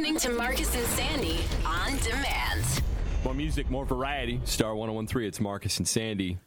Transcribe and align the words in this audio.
Listening 0.00 0.18
to 0.30 0.30
Marcus 0.30 0.74
and 0.74 0.86
Sandy 0.86 1.40
on 1.66 1.94
demand. 1.98 2.64
More 3.22 3.34
music, 3.34 3.68
more 3.68 3.84
variety. 3.84 4.40
Star 4.44 4.74
1013, 4.74 5.28
it's 5.28 5.40
Marcus 5.40 5.76
and 5.76 5.86
Sandy. 5.86 6.38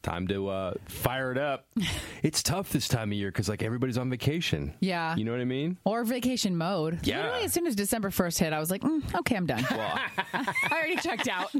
Time 0.00 0.28
to 0.28 0.48
uh, 0.48 0.74
fire 0.86 1.32
it 1.32 1.36
up. 1.36 1.66
it's 2.22 2.40
tough 2.40 2.70
this 2.70 2.86
time 2.86 3.10
of 3.10 3.18
year 3.18 3.32
because 3.32 3.48
like 3.48 3.64
everybody's 3.64 3.98
on 3.98 4.10
vacation. 4.10 4.74
Yeah. 4.78 5.16
You 5.16 5.24
know 5.24 5.32
what 5.32 5.40
I 5.40 5.44
mean? 5.44 5.76
Or 5.84 6.04
vacation 6.04 6.56
mode. 6.56 7.04
Yeah. 7.04 7.16
Literally, 7.16 7.46
as 7.46 7.52
soon 7.52 7.66
as 7.66 7.74
December 7.74 8.10
1st 8.10 8.38
hit, 8.38 8.52
I 8.52 8.60
was 8.60 8.70
like, 8.70 8.82
mm, 8.82 9.02
okay, 9.18 9.34
I'm 9.34 9.46
done. 9.46 9.66
I 9.70 10.54
already 10.70 10.94
checked 10.94 11.26
out. 11.26 11.50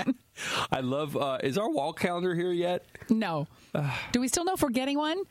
I 0.70 0.78
love. 0.78 1.16
Uh, 1.16 1.38
is 1.42 1.58
our 1.58 1.70
wall 1.70 1.92
calendar 1.92 2.36
here 2.36 2.52
yet? 2.52 2.84
no. 3.10 3.48
Do 4.12 4.20
we 4.20 4.28
still 4.28 4.44
know 4.44 4.52
if 4.52 4.62
we're 4.62 4.70
getting 4.70 4.96
one? 4.96 5.24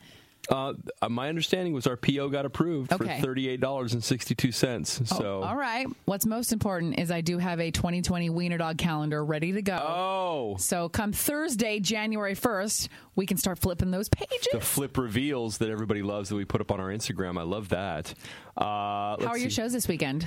Uh, 0.48 0.72
uh, 1.02 1.08
my 1.10 1.28
understanding 1.28 1.74
was 1.74 1.86
our 1.86 1.96
PO 1.96 2.30
got 2.30 2.46
approved 2.46 2.90
Okay. 2.92 3.16
for 3.16 3.22
thirty-eight 3.22 3.60
dollars 3.60 3.92
and 3.92 4.02
sixty-two 4.02 4.50
cents. 4.52 5.00
So, 5.04 5.42
All 5.42 5.56
right. 5.56 5.86
What's 6.06 6.24
most 6.24 6.52
important 6.52 6.98
is 6.98 7.10
I 7.10 7.20
do 7.20 7.36
have 7.38 7.60
a 7.60 7.70
2020 7.70 8.30
Wiener 8.30 8.56
Dog 8.56 8.78
calendar 8.78 9.22
ready 9.24 9.52
to 9.52 9.62
go. 9.62 9.76
oh, 9.76 10.56
So 10.58 10.88
come 10.88 11.12
Thursday, 11.12 11.80
January 11.80 12.34
1st, 12.34 12.88
we 13.14 13.26
can 13.26 13.36
start 13.36 13.58
flipping 13.58 13.90
those 13.90 14.08
pages. 14.08 14.48
the 14.52 14.60
flip 14.60 14.96
reveals 14.96 15.58
that 15.58 15.68
everybody 15.68 16.02
loves 16.02 16.30
that 16.30 16.36
we 16.36 16.44
put 16.46 16.60
up 16.62 16.70
on 16.70 16.80
our 16.80 16.88
Instagram. 16.88 17.38
I 17.38 17.42
love 17.42 17.68
that. 17.70 18.14
Uh, 18.56 18.62
How 18.64 19.16
are 19.26 19.38
your 19.38 19.50
see. 19.50 19.56
shows 19.56 19.72
this 19.72 19.86
weekend? 19.86 20.26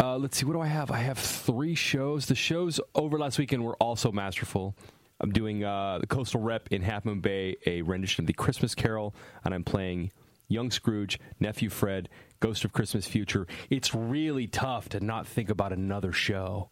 Uh, 0.00 0.16
let's 0.18 0.36
see. 0.38 0.44
What 0.46 0.52
do 0.54 0.60
I 0.60 0.66
have? 0.66 0.90
I 0.90 0.98
have 0.98 1.18
three 1.18 1.74
shows. 1.74 2.26
The 2.26 2.34
shows 2.34 2.80
over 2.94 3.18
last 3.18 3.38
weekend 3.38 3.64
were 3.64 3.76
also 3.76 4.12
masterful. 4.12 4.74
I'm 5.20 5.32
doing 5.32 5.64
uh, 5.64 5.98
the 6.00 6.06
Coastal 6.06 6.40
Rep 6.40 6.68
in 6.70 6.82
Half 6.82 7.04
Moon 7.04 7.20
Bay, 7.20 7.56
a 7.66 7.82
rendition 7.82 8.22
of 8.22 8.26
the 8.26 8.32
Christmas 8.32 8.74
Carol, 8.74 9.14
and 9.44 9.54
I'm 9.54 9.64
playing 9.64 10.12
Young 10.48 10.70
Scrooge, 10.70 11.18
Nephew 11.40 11.70
Fred, 11.70 12.08
Ghost 12.40 12.64
of 12.64 12.72
Christmas 12.72 13.06
Future. 13.06 13.46
It's 13.70 13.94
really 13.94 14.46
tough 14.46 14.88
to 14.90 15.00
not 15.00 15.26
think 15.26 15.50
about 15.50 15.72
another 15.72 16.12
show 16.12 16.70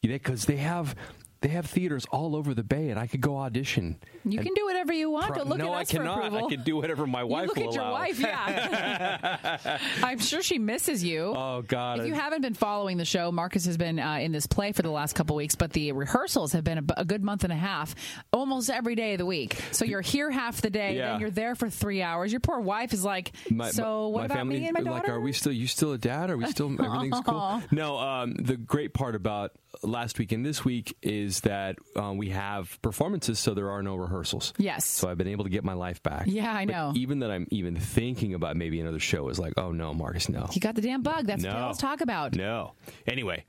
because 0.00 0.46
they 0.46 0.56
have 0.56 0.94
they 1.40 1.48
have 1.48 1.66
theaters 1.66 2.04
all 2.10 2.34
over 2.34 2.52
the 2.54 2.64
bay, 2.64 2.90
and 2.90 2.98
I 2.98 3.06
could 3.06 3.20
go 3.20 3.36
audition. 3.36 3.96
You 4.24 4.40
can 4.40 4.54
do 4.54 4.64
whatever 4.66 4.92
you 4.92 5.10
want. 5.10 5.34
pro- 5.34 5.44
look 5.44 5.58
no, 5.58 5.72
at 5.72 5.78
I 5.78 5.80
us 5.82 5.90
for 5.90 5.98
cannot. 5.98 6.18
approval. 6.18 6.46
I 6.46 6.50
can 6.50 6.62
do 6.64 6.76
whatever 6.76 7.06
my 7.06 7.22
wife. 7.24 7.42
You 7.42 7.46
look 7.48 7.56
will 7.56 7.68
at 7.68 7.74
your 7.74 7.84
allow. 7.84 7.92
wife, 7.92 8.18
yeah. 8.20 9.78
I'm 10.02 10.18
sure 10.18 10.42
she 10.42 10.58
misses 10.58 11.04
you. 11.04 11.32
Oh 11.36 11.62
God! 11.66 12.00
If 12.00 12.06
you 12.06 12.14
haven't 12.14 12.42
been 12.42 12.54
following 12.54 12.96
the 12.96 13.04
show, 13.04 13.30
Marcus 13.30 13.64
has 13.66 13.76
been 13.76 13.98
uh, 13.98 14.14
in 14.16 14.32
this 14.32 14.46
play 14.46 14.72
for 14.72 14.82
the 14.82 14.90
last 14.90 15.14
couple 15.14 15.36
weeks, 15.36 15.54
but 15.54 15.72
the 15.72 15.92
rehearsals 15.92 16.52
have 16.52 16.64
been 16.64 16.78
a, 16.78 16.84
a 16.98 17.04
good 17.04 17.22
month 17.22 17.44
and 17.44 17.52
a 17.52 17.56
half, 17.56 17.94
almost 18.32 18.70
every 18.70 18.94
day 18.94 19.12
of 19.14 19.18
the 19.18 19.26
week. 19.26 19.56
So 19.72 19.84
you're 19.84 20.00
here 20.00 20.30
half 20.30 20.60
the 20.60 20.70
day, 20.70 20.96
Yeah. 20.96 21.12
then 21.12 21.20
you're 21.20 21.30
there 21.30 21.54
for 21.54 21.70
three 21.70 22.02
hours. 22.02 22.32
Your 22.32 22.40
poor 22.40 22.60
wife 22.60 22.92
is 22.92 23.04
like, 23.04 23.32
My- 23.50 23.70
so 23.70 24.08
what 24.08 24.24
about 24.26 24.46
me 24.46 24.64
and 24.66 24.74
my 24.74 24.80
daughter? 24.80 24.90
Like, 24.98 25.08
are 25.08 25.20
we 25.20 25.32
still? 25.32 25.52
You 25.52 25.66
still 25.66 25.92
a 25.92 25.98
dad? 25.98 26.30
Are 26.30 26.36
we 26.36 26.46
still? 26.46 26.68
Everything's 26.84 27.20
cool. 27.20 27.62
No. 27.70 27.98
Um, 27.98 28.34
the 28.34 28.56
great 28.56 28.92
part 28.94 29.14
about 29.14 29.52
last 29.82 30.18
week 30.18 30.32
and 30.32 30.44
this 30.44 30.64
week 30.64 30.96
is 31.02 31.40
that 31.40 31.76
um, 31.96 32.16
we 32.18 32.30
have 32.30 32.80
performances, 32.82 33.38
so 33.38 33.54
there 33.54 33.70
are 33.70 33.82
no 33.82 33.94
rehearsals. 33.96 34.52
Yes. 34.58 34.84
So 34.86 35.08
I've 35.08 35.18
been 35.18 35.28
able 35.28 35.44
to 35.44 35.50
get 35.50 35.64
my 35.64 35.74
life 35.74 36.02
back. 36.02 36.24
Yeah, 36.26 36.52
I 36.52 36.66
But 36.66 36.72
know. 36.72 36.92
even 36.96 37.20
that 37.20 37.30
I'm 37.30 37.46
even 37.50 37.76
thinking 37.76 38.34
about 38.34 38.56
maybe 38.56 38.80
another 38.80 38.98
show 39.00 39.28
is 39.28 39.38
like, 39.38 39.54
oh 39.56 39.72
no, 39.72 39.94
Marcus, 39.94 40.28
no. 40.28 40.46
you 40.52 40.60
got 40.60 40.74
the 40.74 40.82
damn 40.82 41.02
bug. 41.02 41.26
That's 41.26 41.44
what 41.44 41.52
No. 41.52 41.66
let's 41.66 41.78
talk 41.78 42.00
about. 42.00 42.34
No. 42.34 42.72
Anyway, 43.06 43.44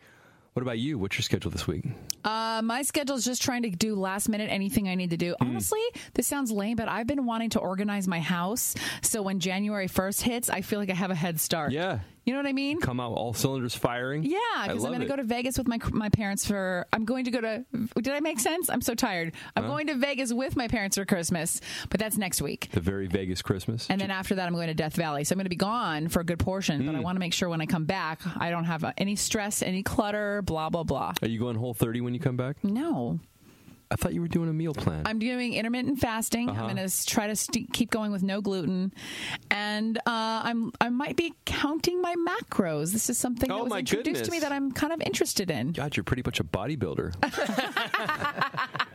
what 0.54 0.62
about 0.64 0.80
you? 0.80 0.98
What's 0.98 1.16
your 1.18 1.24
schedule 1.24 1.52
this 1.52 1.68
week? 1.68 1.86
Uh, 2.24 2.62
my 2.64 2.82
schedule 2.82 3.16
is 3.16 3.24
just 3.24 3.42
trying 3.42 3.62
to 3.64 3.70
do 3.70 3.96
last 3.96 4.28
minute 4.28 4.50
anything 4.52 4.90
I 4.90 4.96
need 4.96 5.12
to 5.12 5.18
do. 5.18 5.36
Hmm. 5.40 5.48
Honestly, 5.50 5.80
this 6.16 6.28
sounds 6.28 6.52
lame, 6.52 6.76
but 6.76 6.90
I've 6.90 7.08
been 7.08 7.26
wanting 7.26 7.52
to 7.52 7.60
organize 7.60 8.08
my 8.08 8.20
house 8.20 8.76
so 9.02 9.22
when 9.22 9.40
January 9.40 9.88
1st 9.88 10.22
hits, 10.22 10.50
I 10.50 10.62
feel 10.62 10.80
like 10.80 10.90
I 10.90 10.96
have 10.96 11.12
a 11.12 11.16
head 11.16 11.40
start. 11.40 11.72
Yeah. 11.72 12.00
You 12.30 12.36
know 12.36 12.42
what 12.42 12.48
I 12.50 12.54
mean? 12.54 12.80
Come 12.80 13.00
out 13.00 13.14
all 13.14 13.34
cylinders 13.34 13.74
firing. 13.74 14.22
Yeah, 14.24 14.38
because 14.68 14.86
I'm 14.86 14.92
going 14.92 15.02
to 15.02 15.08
go 15.08 15.16
to 15.16 15.24
Vegas 15.24 15.58
with 15.58 15.68
my 15.68 15.80
my 15.92 16.10
parents 16.10 16.46
for. 16.46 16.86
I'm 16.94 17.04
going 17.04 17.26
to 17.26 17.32
go 17.32 17.42
to. 17.42 17.66
Did 18.00 18.14
I 18.14 18.20
make 18.20 18.40
sense? 18.40 18.70
I'm 18.70 18.82
so 18.82 18.94
tired. 18.94 19.34
I'm 19.56 19.66
going 19.66 19.88
to 19.88 19.96
Vegas 19.96 20.32
with 20.32 20.56
my 20.56 20.68
parents 20.68 20.96
for 20.96 21.06
Christmas, 21.06 21.60
but 21.90 22.00
that's 22.00 22.18
next 22.20 22.40
week. 22.40 22.70
the 22.72 22.82
very 22.82 23.08
Vegas 23.08 23.42
Christmas. 23.42 23.88
And 23.90 24.00
then 24.00 24.12
after 24.12 24.36
that, 24.36 24.46
I'm 24.46 24.54
going 24.54 24.68
to 24.68 24.76
Death 24.76 24.96
Valley. 24.96 25.24
So 25.24 25.34
I'm 25.34 25.38
going 25.38 25.46
to 25.46 25.50
be 25.50 25.56
gone 25.56 26.08
for 26.08 26.20
a 26.20 26.24
good 26.24 26.38
portion, 26.38 26.82
Hmm. 26.82 26.86
but 26.86 26.96
I 26.96 27.00
want 27.00 27.16
to 27.16 27.20
make 27.20 27.34
sure 27.34 27.50
when 27.50 27.62
I 27.62 27.66
come 27.66 27.86
back, 27.86 28.22
I 28.38 28.52
don't 28.52 28.66
have 28.66 28.86
any 29.00 29.16
stress, 29.16 29.64
any 29.64 29.82
clutter, 29.82 30.44
blah 30.44 30.70
blah 30.70 30.84
blah. 30.84 31.14
are 31.24 31.28
you 31.28 31.40
going 31.40 31.56
whole 31.56 31.74
30 31.74 32.02
when 32.02 32.14
you 32.14 32.20
come 32.20 32.38
back? 32.38 32.64
No, 32.64 33.20
I 33.92 33.96
thought 33.96 34.14
you 34.14 34.22
were 34.22 34.28
doing 34.28 34.50
a 34.50 34.54
meal 34.54 34.74
plan. 34.74 35.04
I'm 35.08 35.18
doing 35.18 35.54
intermittent 35.54 36.00
fasting. 36.00 36.48
Uh-huh. 36.50 36.64
I'm 36.66 36.76
going 36.76 36.88
to 36.88 37.06
try 37.08 37.26
to 37.26 37.36
st- 37.36 37.74
keep 37.74 37.90
going 37.90 38.12
with 38.12 38.22
no 38.22 38.40
gluten, 38.40 38.94
and 39.50 39.98
uh, 39.98 40.02
I'm 40.06 40.72
I 40.80 40.90
might 40.90 41.16
be 41.16 41.34
counting 41.46 42.00
my 42.02 42.14
macros. 42.16 42.92
This 42.92 43.10
is 43.10 43.18
something 43.18 43.52
Oh, 43.52 43.58
that 43.58 43.64
was 43.64 43.70
my 43.72 43.80
introduced 43.80 44.26
to 44.26 44.32
me 44.32 44.40
that 44.40 44.52
I'm 44.52 44.72
kind 44.72 44.94
of 44.94 45.02
interested 45.02 45.50
in. 45.50 45.72
God, 45.72 45.98
you're 45.98 46.04
pretty 46.04 46.22
much 46.24 46.40
a 46.40 46.44
bodybuilder. 46.44 47.16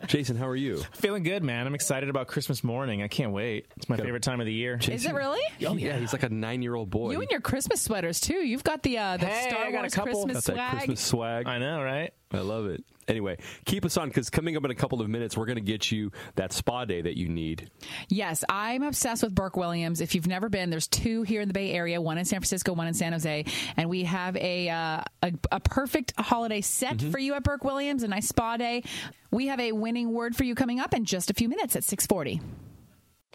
Jason, 0.06 0.37
how 0.37 0.47
are 0.47 0.55
you? 0.56 0.82
Feeling 0.93 1.22
good, 1.22 1.43
man. 1.43 1.66
I'm 1.66 1.75
excited 1.75 2.09
about 2.09 2.26
Christmas 2.28 2.62
morning. 2.62 3.03
I 3.03 3.09
can't 3.09 3.32
wait. 3.32 3.66
It's 3.76 3.88
my 3.88 3.97
favorite 3.97 4.22
time 4.22 4.38
of 4.41 4.47
the 4.47 4.53
year. 4.53 4.78
Is 4.81 5.06
it 5.06 5.15
really? 5.15 5.41
Oh 5.66 5.76
yeah, 5.76 5.99
he's 5.99 6.12
like 6.12 6.22
a 6.22 6.28
nine-year-old 6.28 6.91
boy. 6.91 7.11
You 7.12 7.21
and 7.21 7.31
your 7.31 7.41
Christmas 7.41 7.81
sweaters 7.82 8.21
too. 8.21 8.34
You've 8.47 8.65
got 8.65 8.82
the 8.82 8.99
uh, 8.99 9.16
the 9.16 9.26
Hey, 9.26 9.49
Star 9.49 9.65
I 9.65 9.71
got 9.72 9.78
a 9.78 9.81
Wars 9.82 9.94
couple. 9.94 10.25
Christmas 10.25 10.47
Got 10.47 10.55
that 10.56 10.71
swag. 10.71 10.76
Christmas 10.78 11.00
swag. 11.00 11.47
I 11.49 11.59
know, 11.59 11.82
right? 11.82 12.12
I 12.32 12.38
love 12.38 12.66
it. 12.66 12.84
Anyway, 13.09 13.37
keep 13.65 13.84
us 13.84 13.97
on 13.97 14.09
because 14.09 14.31
coming 14.31 14.56
up 14.56 14.65
in 14.65 14.70
a 14.70 14.75
couple 14.75 15.00
of 15.00 15.09
minutes, 15.09 15.37
we're 15.37 15.47
going 15.47 15.56
to 15.56 15.62
get 15.62 15.91
you 15.92 16.10
that 16.37 16.53
spa 16.53 16.84
day 16.84 17.03
that 17.03 17.16
you 17.19 17.28
need. 17.28 17.70
Yes, 18.09 18.44
I'm 18.48 18.82
obsessed 18.82 19.22
with 19.22 19.34
Burke 19.34 19.56
Williams. 19.56 20.00
If 20.00 20.15
you've 20.15 20.26
never 20.26 20.48
been, 20.48 20.70
there's 20.70 20.88
two 20.88 21.22
here 21.22 21.41
in 21.41 21.48
the 21.48 21.54
Bay 21.54 21.72
Area, 21.72 22.00
one 22.00 22.19
in 22.19 22.25
San 22.25 22.41
Francisco, 22.41 22.72
one 22.72 22.87
in 22.87 22.94
San 22.94 23.12
Jose, 23.12 23.44
and 23.76 23.88
we 23.91 24.04
have 24.04 24.37
a 24.37 24.69
uh, 24.69 25.03
a, 25.22 25.32
a 25.53 25.60
perfect 25.60 26.12
holiday 26.19 26.60
set 26.60 26.94
Mm-hmm. 26.94 27.10
for 27.10 27.19
you 27.19 27.34
at 27.34 27.43
Burke 27.43 27.64
Williams, 27.64 28.03
a 28.03 28.09
nice 28.09 28.28
spa 28.28 28.56
day. 28.56 28.82
We 29.31 29.47
have 29.48 29.59
a 29.59 29.72
winning 29.72 30.12
word 30.12 30.37
for 30.37 30.44
you 30.44 30.54
coming 30.54 30.78
up 30.81 30.94
in 30.94 31.04
just 31.04 31.31
a 31.31 31.34
few 31.34 31.48
minutes 31.48 31.75
at 31.76 31.82
6:40. 31.82 32.41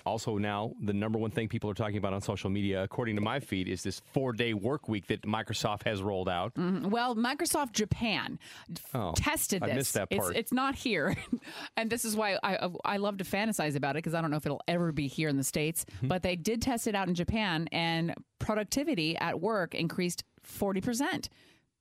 Also, 0.06 0.38
now 0.38 0.74
the 0.82 0.94
number 0.94 1.20
one 1.20 1.32
thing 1.32 1.48
people 1.48 1.70
are 1.70 1.74
talking 1.74 1.98
about 1.98 2.14
on 2.14 2.22
social 2.22 2.50
media, 2.50 2.84
according 2.84 3.16
to 3.16 3.22
my 3.22 3.40
feed, 3.40 3.68
is 3.68 3.84
this 3.84 4.02
four-day 4.14 4.54
work 4.54 4.88
week 4.90 5.08
that 5.08 5.22
Microsoft 5.24 5.84
has 5.84 6.02
rolled 6.02 6.30
out. 6.30 6.54
Well, 6.58 7.16
Microsoft 7.16 7.74
Japan 7.74 8.40
Oh, 8.94 9.14
tested 9.16 9.62
I 9.64 9.68
this. 9.68 9.76
missed 9.76 9.94
that 9.96 10.08
It's, 10.12 10.20
part. 10.20 10.36
it's 10.36 10.54
not 10.54 10.76
here, 10.76 11.16
and 11.78 11.90
this 11.90 12.06
is 12.06 12.16
why 12.16 12.38
I 12.44 12.70
I 12.86 12.98
love 12.98 13.18
to 13.18 13.24
fantasize 13.24 13.76
about 13.76 13.92
it 13.96 14.00
because 14.00 14.14
I 14.14 14.22
don't 14.22 14.32
know 14.32 14.38
if 14.38 14.46
it'll 14.46 14.62
ever 14.68 14.92
be 14.92 15.08
here 15.08 15.30
in 15.30 15.38
the 15.38 15.44
states. 15.44 15.86
Hmm. 16.00 16.08
But 16.08 16.24
they 16.24 16.36
did 16.36 16.62
test 16.62 16.88
it 16.88 16.96
out 16.96 17.08
in 17.08 17.16
Japan, 17.16 17.68
and 17.72 18.14
productivity 18.40 19.18
at 19.18 19.40
work 19.40 19.76
increased 19.76 20.24
forty 20.44 20.82
percent. 20.82 21.30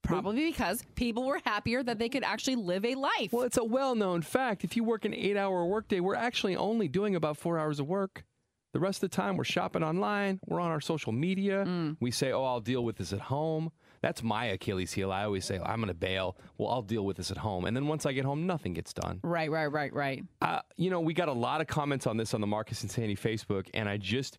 Probably 0.02 0.50
because 0.50 0.82
people 0.94 1.26
were 1.26 1.40
happier 1.44 1.82
that 1.82 1.98
they 1.98 2.08
could 2.08 2.24
actually 2.24 2.56
live 2.56 2.84
a 2.84 2.94
life. 2.94 3.32
Well, 3.32 3.42
it's 3.42 3.58
a 3.58 3.64
well-known 3.64 4.22
fact. 4.22 4.64
If 4.64 4.76
you 4.76 4.84
work 4.84 5.04
an 5.04 5.12
eight-hour 5.12 5.66
workday, 5.66 6.00
we're 6.00 6.14
actually 6.14 6.56
only 6.56 6.88
doing 6.88 7.14
about 7.14 7.36
four 7.36 7.58
hours 7.58 7.78
of 7.78 7.86
work. 7.86 8.24
The 8.72 8.80
rest 8.80 9.02
of 9.02 9.10
the 9.10 9.16
time, 9.16 9.36
we're 9.36 9.44
shopping 9.44 9.82
online. 9.82 10.40
We're 10.46 10.60
on 10.60 10.70
our 10.70 10.80
social 10.80 11.12
media. 11.12 11.64
Mm. 11.66 11.96
We 12.00 12.10
say, 12.10 12.32
"Oh, 12.32 12.44
I'll 12.44 12.60
deal 12.60 12.84
with 12.84 12.96
this 12.96 13.12
at 13.12 13.20
home." 13.20 13.72
That's 14.02 14.22
my 14.22 14.44
Achilles 14.46 14.92
heel. 14.92 15.10
I 15.10 15.24
always 15.24 15.44
say, 15.44 15.58
"I'm 15.58 15.76
going 15.76 15.88
to 15.88 15.94
bail." 15.94 16.36
Well, 16.58 16.68
I'll 16.68 16.82
deal 16.82 17.04
with 17.04 17.16
this 17.16 17.30
at 17.30 17.38
home, 17.38 17.64
and 17.64 17.74
then 17.76 17.86
once 17.86 18.04
I 18.04 18.12
get 18.12 18.24
home, 18.24 18.46
nothing 18.46 18.74
gets 18.74 18.92
done. 18.92 19.20
Right, 19.22 19.50
right, 19.50 19.66
right, 19.66 19.92
right. 19.92 20.22
Uh, 20.42 20.60
you 20.76 20.90
know, 20.90 21.00
we 21.00 21.14
got 21.14 21.28
a 21.28 21.32
lot 21.32 21.62
of 21.62 21.66
comments 21.66 22.06
on 22.06 22.18
this 22.18 22.34
on 22.34 22.40
the 22.42 22.46
Marcus 22.46 22.82
and 22.82 22.90
Sandy 22.90 23.16
Facebook, 23.16 23.68
and 23.72 23.88
I 23.88 23.96
just 23.96 24.38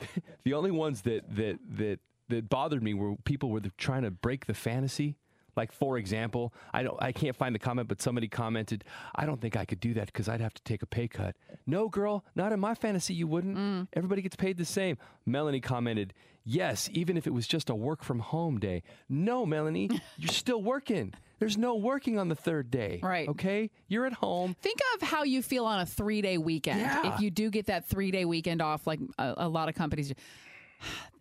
the 0.44 0.54
only 0.54 0.70
ones 0.70 1.02
that 1.02 1.22
that 1.36 1.58
that 1.76 2.00
that 2.28 2.48
bothered 2.48 2.82
me 2.82 2.94
were 2.94 3.16
people 3.24 3.50
were 3.50 3.60
trying 3.78 4.02
to 4.02 4.10
break 4.10 4.46
the 4.46 4.54
fantasy. 4.54 5.16
Like 5.56 5.72
for 5.72 5.96
example, 5.96 6.52
I 6.74 6.82
don't 6.82 7.02
I 7.02 7.12
can't 7.12 7.34
find 7.34 7.54
the 7.54 7.58
comment, 7.58 7.88
but 7.88 8.02
somebody 8.02 8.28
commented, 8.28 8.84
"I 9.14 9.24
don't 9.24 9.40
think 9.40 9.56
I 9.56 9.64
could 9.64 9.80
do 9.80 9.94
that 9.94 10.06
because 10.06 10.28
I'd 10.28 10.42
have 10.42 10.52
to 10.52 10.62
take 10.64 10.82
a 10.82 10.86
pay 10.86 11.08
cut." 11.08 11.34
No, 11.66 11.88
girl, 11.88 12.24
not 12.34 12.52
in 12.52 12.60
my 12.60 12.74
fantasy. 12.74 13.14
You 13.14 13.26
wouldn't. 13.26 13.56
Mm. 13.56 13.88
Everybody 13.94 14.20
gets 14.20 14.36
paid 14.36 14.58
the 14.58 14.66
same. 14.66 14.98
Melanie 15.24 15.62
commented, 15.62 16.12
"Yes, 16.44 16.90
even 16.92 17.16
if 17.16 17.26
it 17.26 17.32
was 17.32 17.46
just 17.46 17.70
a 17.70 17.74
work 17.74 18.04
from 18.04 18.18
home 18.18 18.60
day." 18.60 18.82
No, 19.08 19.46
Melanie, 19.46 19.88
you're 20.18 20.28
still 20.28 20.62
working. 20.62 21.14
There's 21.38 21.56
no 21.56 21.74
working 21.74 22.18
on 22.18 22.28
the 22.28 22.34
third 22.34 22.70
day. 22.70 23.00
Right. 23.02 23.26
Okay, 23.28 23.70
you're 23.88 24.04
at 24.04 24.12
home. 24.14 24.56
Think 24.60 24.80
of 24.94 25.08
how 25.08 25.22
you 25.24 25.42
feel 25.42 25.64
on 25.64 25.80
a 25.80 25.86
three 25.86 26.20
day 26.20 26.36
weekend. 26.36 26.80
Yeah. 26.80 27.14
If 27.14 27.20
you 27.20 27.30
do 27.30 27.48
get 27.48 27.66
that 27.66 27.86
three 27.86 28.10
day 28.10 28.26
weekend 28.26 28.60
off, 28.60 28.86
like 28.86 29.00
a, 29.18 29.34
a 29.38 29.48
lot 29.48 29.70
of 29.70 29.74
companies 29.74 30.08
do. 30.08 30.14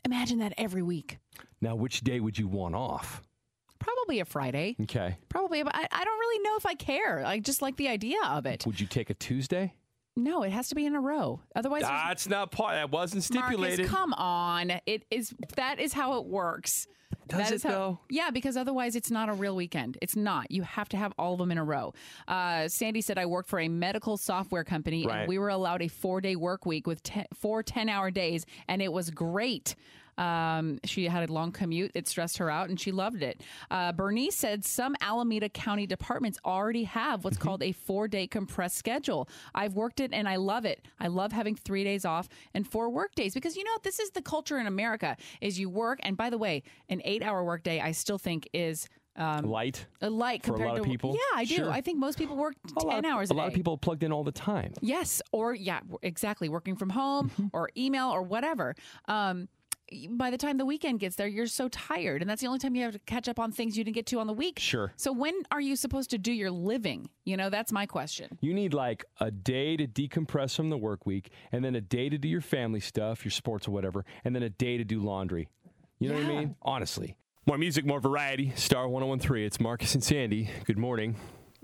Imagine 0.05 0.39
that 0.39 0.53
every 0.57 0.81
week. 0.81 1.17
Now, 1.61 1.75
which 1.75 2.01
day 2.01 2.19
would 2.19 2.37
you 2.37 2.47
want 2.47 2.75
off? 2.75 3.21
Probably 3.79 4.19
a 4.19 4.25
Friday. 4.25 4.75
Okay. 4.81 5.17
Probably, 5.29 5.63
but 5.63 5.75
I, 5.75 5.87
I 5.91 6.03
don't 6.03 6.19
really 6.19 6.43
know 6.43 6.55
if 6.57 6.65
I 6.65 6.75
care. 6.75 7.25
I 7.25 7.39
just 7.39 7.61
like 7.61 7.75
the 7.77 7.87
idea 7.87 8.17
of 8.25 8.45
it. 8.45 8.65
Would 8.65 8.79
you 8.79 8.87
take 8.87 9.09
a 9.09 9.13
Tuesday? 9.13 9.73
No, 10.15 10.44
it 10.44 10.51
has 10.51 10.69
to 10.69 10.75
be 10.75 10.85
in 10.85 10.95
a 10.95 11.01
row. 11.01 11.41
Otherwise, 11.56 11.81
That's 11.81 12.29
not 12.29 12.51
part. 12.51 12.75
That 12.75 12.89
wasn't 12.91 13.23
stipulated. 13.23 13.79
Marcus, 13.79 13.89
come 13.95 14.13
on. 14.13 14.71
It 14.85 15.03
is 15.12 15.33
that 15.57 15.79
is 15.79 15.94
how 15.94 16.19
it 16.19 16.25
works. 16.25 16.88
Does 17.27 17.39
That 17.39 17.51
it, 17.51 17.56
is 17.56 17.63
how, 17.63 17.69
though? 17.69 18.00
Yeah, 18.09 18.29
because 18.29 18.56
otherwise 18.56 18.95
it's 18.95 19.09
not 19.09 19.29
a 19.29 19.33
real 19.33 19.56
weekend. 19.56 19.97
It's 20.01 20.15
not. 20.15 20.51
You 20.51 20.62
have 20.62 20.88
to 20.89 20.97
have 20.97 21.12
all 21.17 21.33
of 21.33 21.39
them 21.39 21.51
in 21.51 21.57
a 21.57 21.63
row. 21.63 21.94
Uh, 22.27 22.67
Sandy 22.67 23.01
said 23.01 23.17
I 23.17 23.25
worked 23.25 23.50
for 23.50 23.59
a 23.59 23.67
medical 23.67 24.15
software 24.15 24.63
company 24.63 25.06
Right. 25.07 25.21
and 25.21 25.27
we 25.27 25.38
were 25.39 25.50
allowed 25.50 25.81
a 25.81 25.88
four 25.88 26.21
day 26.21 26.35
work 26.35 26.65
week 26.65 26.85
with 26.88 27.01
ten, 27.03 27.25
four 27.33 27.63
10 27.63 27.89
hour 27.89 28.12
days, 28.12 28.45
and 28.67 28.81
it 28.81 28.94
was 28.94 29.09
great. 29.09 29.75
Um, 30.17 30.79
she 30.85 31.06
had 31.06 31.27
a 31.29 31.31
long 31.33 31.51
commute. 31.51 31.91
It 31.94 32.07
stressed 32.07 32.38
her 32.38 32.50
out, 32.50 32.69
and 32.69 32.79
she 32.79 32.91
loved 32.91 33.21
it. 33.23 33.41
Uh, 33.69 33.91
Bernice 33.91 34.35
said 34.35 34.63
some 34.63 34.95
Alameda 35.01 35.50
County 35.50 35.85
departments 35.85 36.39
already 36.45 36.83
have 36.85 37.23
what's 37.23 37.38
called 37.38 37.62
a 37.63 37.71
four-day 37.71 38.27
compressed 38.27 38.77
schedule. 38.77 39.27
I've 39.53 39.73
worked 39.75 40.00
it, 40.00 40.12
and 40.13 40.27
I 40.27 40.38
love 40.38 40.65
it. 40.65 40.85
I 41.00 41.07
love 41.07 41.31
having 41.31 41.56
three 41.56 41.83
days 41.83 42.06
off 42.06 42.29
and 42.53 42.65
four 42.69 42.89
work 42.89 43.13
days 43.15 43.33
because 43.33 43.56
you 43.57 43.63
know 43.63 43.77
this 43.83 44.00
is 44.00 44.12
the 44.12 44.21
culture 44.21 44.57
in 44.57 44.67
America: 44.67 45.17
is 45.41 45.59
you 45.59 45.69
work, 45.69 46.00
and 46.03 46.15
by 46.15 46.29
the 46.29 46.38
way, 46.38 46.63
an 46.89 47.01
eight-hour 47.03 47.44
workday 47.44 47.79
I 47.81 47.91
still 47.91 48.17
think 48.17 48.47
is. 48.53 48.88
Um, 49.17 49.45
Light. 49.45 49.85
a 50.01 50.09
light 50.09 50.44
For 50.44 50.51
a 50.51 50.56
compared 50.56 50.69
lot 50.71 50.77
of 50.79 50.83
to 50.83 50.89
people? 50.89 51.13
yeah, 51.13 51.39
I 51.39 51.45
do. 51.45 51.56
Sure. 51.56 51.71
I 51.71 51.79
think 51.79 51.97
most 52.00 52.17
people 52.17 52.35
work 52.35 52.56
A 52.77 52.81
ten 52.81 53.06
of, 53.06 53.06
hours 53.06 53.31
A 53.31 53.33
a, 53.33 53.35
lot 53.35 53.47
of 53.47 53.53
people 53.53 53.77
plugged 53.77 54.03
in 54.03 54.12
all 54.12 54.25
the 54.25 54.31
time. 54.33 54.73
Yes, 54.81 55.21
or 55.31 55.53
yeah, 55.53 55.79
exactly. 56.01 56.50
Working 56.50 56.75
from 56.75 56.89
home 56.89 57.29
Mm-hmm. 57.29 57.47
or 57.53 57.69
email 57.77 58.09
or 58.09 58.23
whatever. 58.23 58.75
Um, 59.07 59.47
by 60.09 60.31
the 60.31 60.37
time 60.37 60.57
the 60.57 60.65
weekend 60.65 60.99
gets 60.99 61.15
there, 61.15 61.27
you're 61.27 61.47
so 61.47 61.67
tired, 61.69 62.21
and 62.21 62.29
that's 62.29 62.41
the 62.41 62.47
only 62.47 62.59
time 62.59 62.75
you 62.75 62.83
have 62.83 62.93
to 62.93 62.99
catch 62.99 63.27
up 63.27 63.39
on 63.39 63.51
things 63.51 63.77
you 63.77 63.83
didn't 63.83 63.95
get 63.95 64.05
to 64.07 64.19
on 64.19 64.27
the 64.27 64.33
week. 64.33 64.59
Sure. 64.59 64.91
So 64.95 65.11
when 65.11 65.33
are 65.51 65.61
you 65.61 65.75
supposed 65.75 66.09
to 66.11 66.17
do 66.17 66.31
your 66.31 66.51
living? 66.51 67.09
You 67.23 67.37
know, 67.37 67.49
that's 67.49 67.71
my 67.71 67.85
question. 67.85 68.37
You 68.41 68.53
need 68.53 68.73
like 68.73 69.05
a 69.19 69.31
day 69.31 69.77
to 69.77 69.87
decompress 69.87 70.55
from 70.55 70.69
the 70.69 70.77
work 70.77 71.05
week, 71.05 71.31
and 71.51 71.63
then 71.63 71.75
a 71.75 71.81
day 71.81 72.09
to 72.09 72.17
do 72.17 72.27
your 72.27 72.41
family 72.41 72.79
stuff, 72.79 73.23
your 73.23 73.31
sports 73.31 73.67
or 73.67 73.71
whatever, 73.71 74.05
and 74.23 74.35
then 74.35 74.43
a 74.43 74.49
day 74.49 74.77
to 74.77 74.83
do 74.83 75.01
laundry. 75.01 75.47
You 75.99 76.09
know 76.09 76.15
what 76.15 76.25
I 76.25 76.27
mean? 76.27 76.55
Honestly. 76.61 77.15
More 77.47 77.57
music, 77.57 77.85
more 77.85 77.99
variety. 77.99 78.51
Star 78.55 78.88
1013. 78.88 79.45
It's 79.45 79.59
Marcus 79.59 79.93
and 79.93 80.03
Sandy. 80.03 80.49
Good 80.65 80.79
morning. 80.79 81.15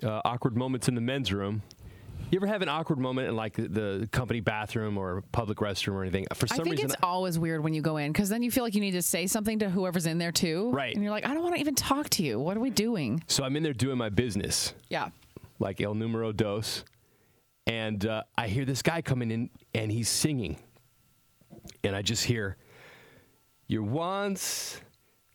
Uh, 0.03 0.21
awkward 0.23 0.55
moments 0.55 0.87
in 0.87 0.95
the 0.95 1.01
men's 1.01 1.33
room. 1.33 1.63
You 2.29 2.37
ever 2.37 2.47
have 2.47 2.61
an 2.61 2.69
awkward 2.69 2.99
moment 2.99 3.27
in 3.27 3.35
like 3.35 3.55
the, 3.55 3.67
the 3.67 4.09
company 4.11 4.39
bathroom 4.39 4.97
or 4.97 5.21
public 5.31 5.57
restroom 5.57 5.93
or 5.93 6.01
anything? 6.03 6.25
For 6.33 6.45
I 6.51 6.55
think 6.55 6.67
reason, 6.69 6.85
it's 6.85 6.95
always 7.03 7.37
weird 7.37 7.63
when 7.63 7.73
you 7.73 7.81
go 7.81 7.97
in 7.97 8.11
because 8.13 8.29
then 8.29 8.41
you 8.41 8.51
feel 8.51 8.63
like 8.63 8.73
you 8.73 8.79
need 8.81 8.91
to 8.91 9.01
say 9.01 9.27
something 9.27 9.59
to 9.59 9.69
whoever's 9.69 10.05
in 10.05 10.17
there 10.17 10.31
too. 10.31 10.71
Right. 10.71 10.93
And 10.95 11.03
you're 11.03 11.11
like, 11.11 11.25
I 11.25 11.33
don't 11.33 11.43
want 11.43 11.55
to 11.55 11.61
even 11.61 11.75
talk 11.75 12.09
to 12.11 12.23
you. 12.23 12.39
What 12.39 12.55
are 12.55 12.61
we 12.61 12.69
doing? 12.69 13.23
so 13.27 13.43
I'm 13.43 13.55
in 13.57 13.63
there 13.63 13.73
doing 13.73 13.97
my 13.97 14.09
business. 14.09 14.73
Yeah. 14.89 15.09
like 15.59 15.81
El 15.81 15.93
Numero 15.93 16.31
Dos, 16.31 16.85
and 17.67 18.05
uh, 18.05 18.23
I 18.37 18.47
hear 18.47 18.65
this 18.65 18.81
guy 18.81 19.01
coming 19.01 19.29
in 19.31 19.49
and 19.73 19.91
he's 19.91 20.09
singing, 20.09 20.57
and 21.83 21.95
I 21.95 22.01
just 22.01 22.23
hear, 22.23 22.55
"You're 23.67 23.83
once, 23.83 24.79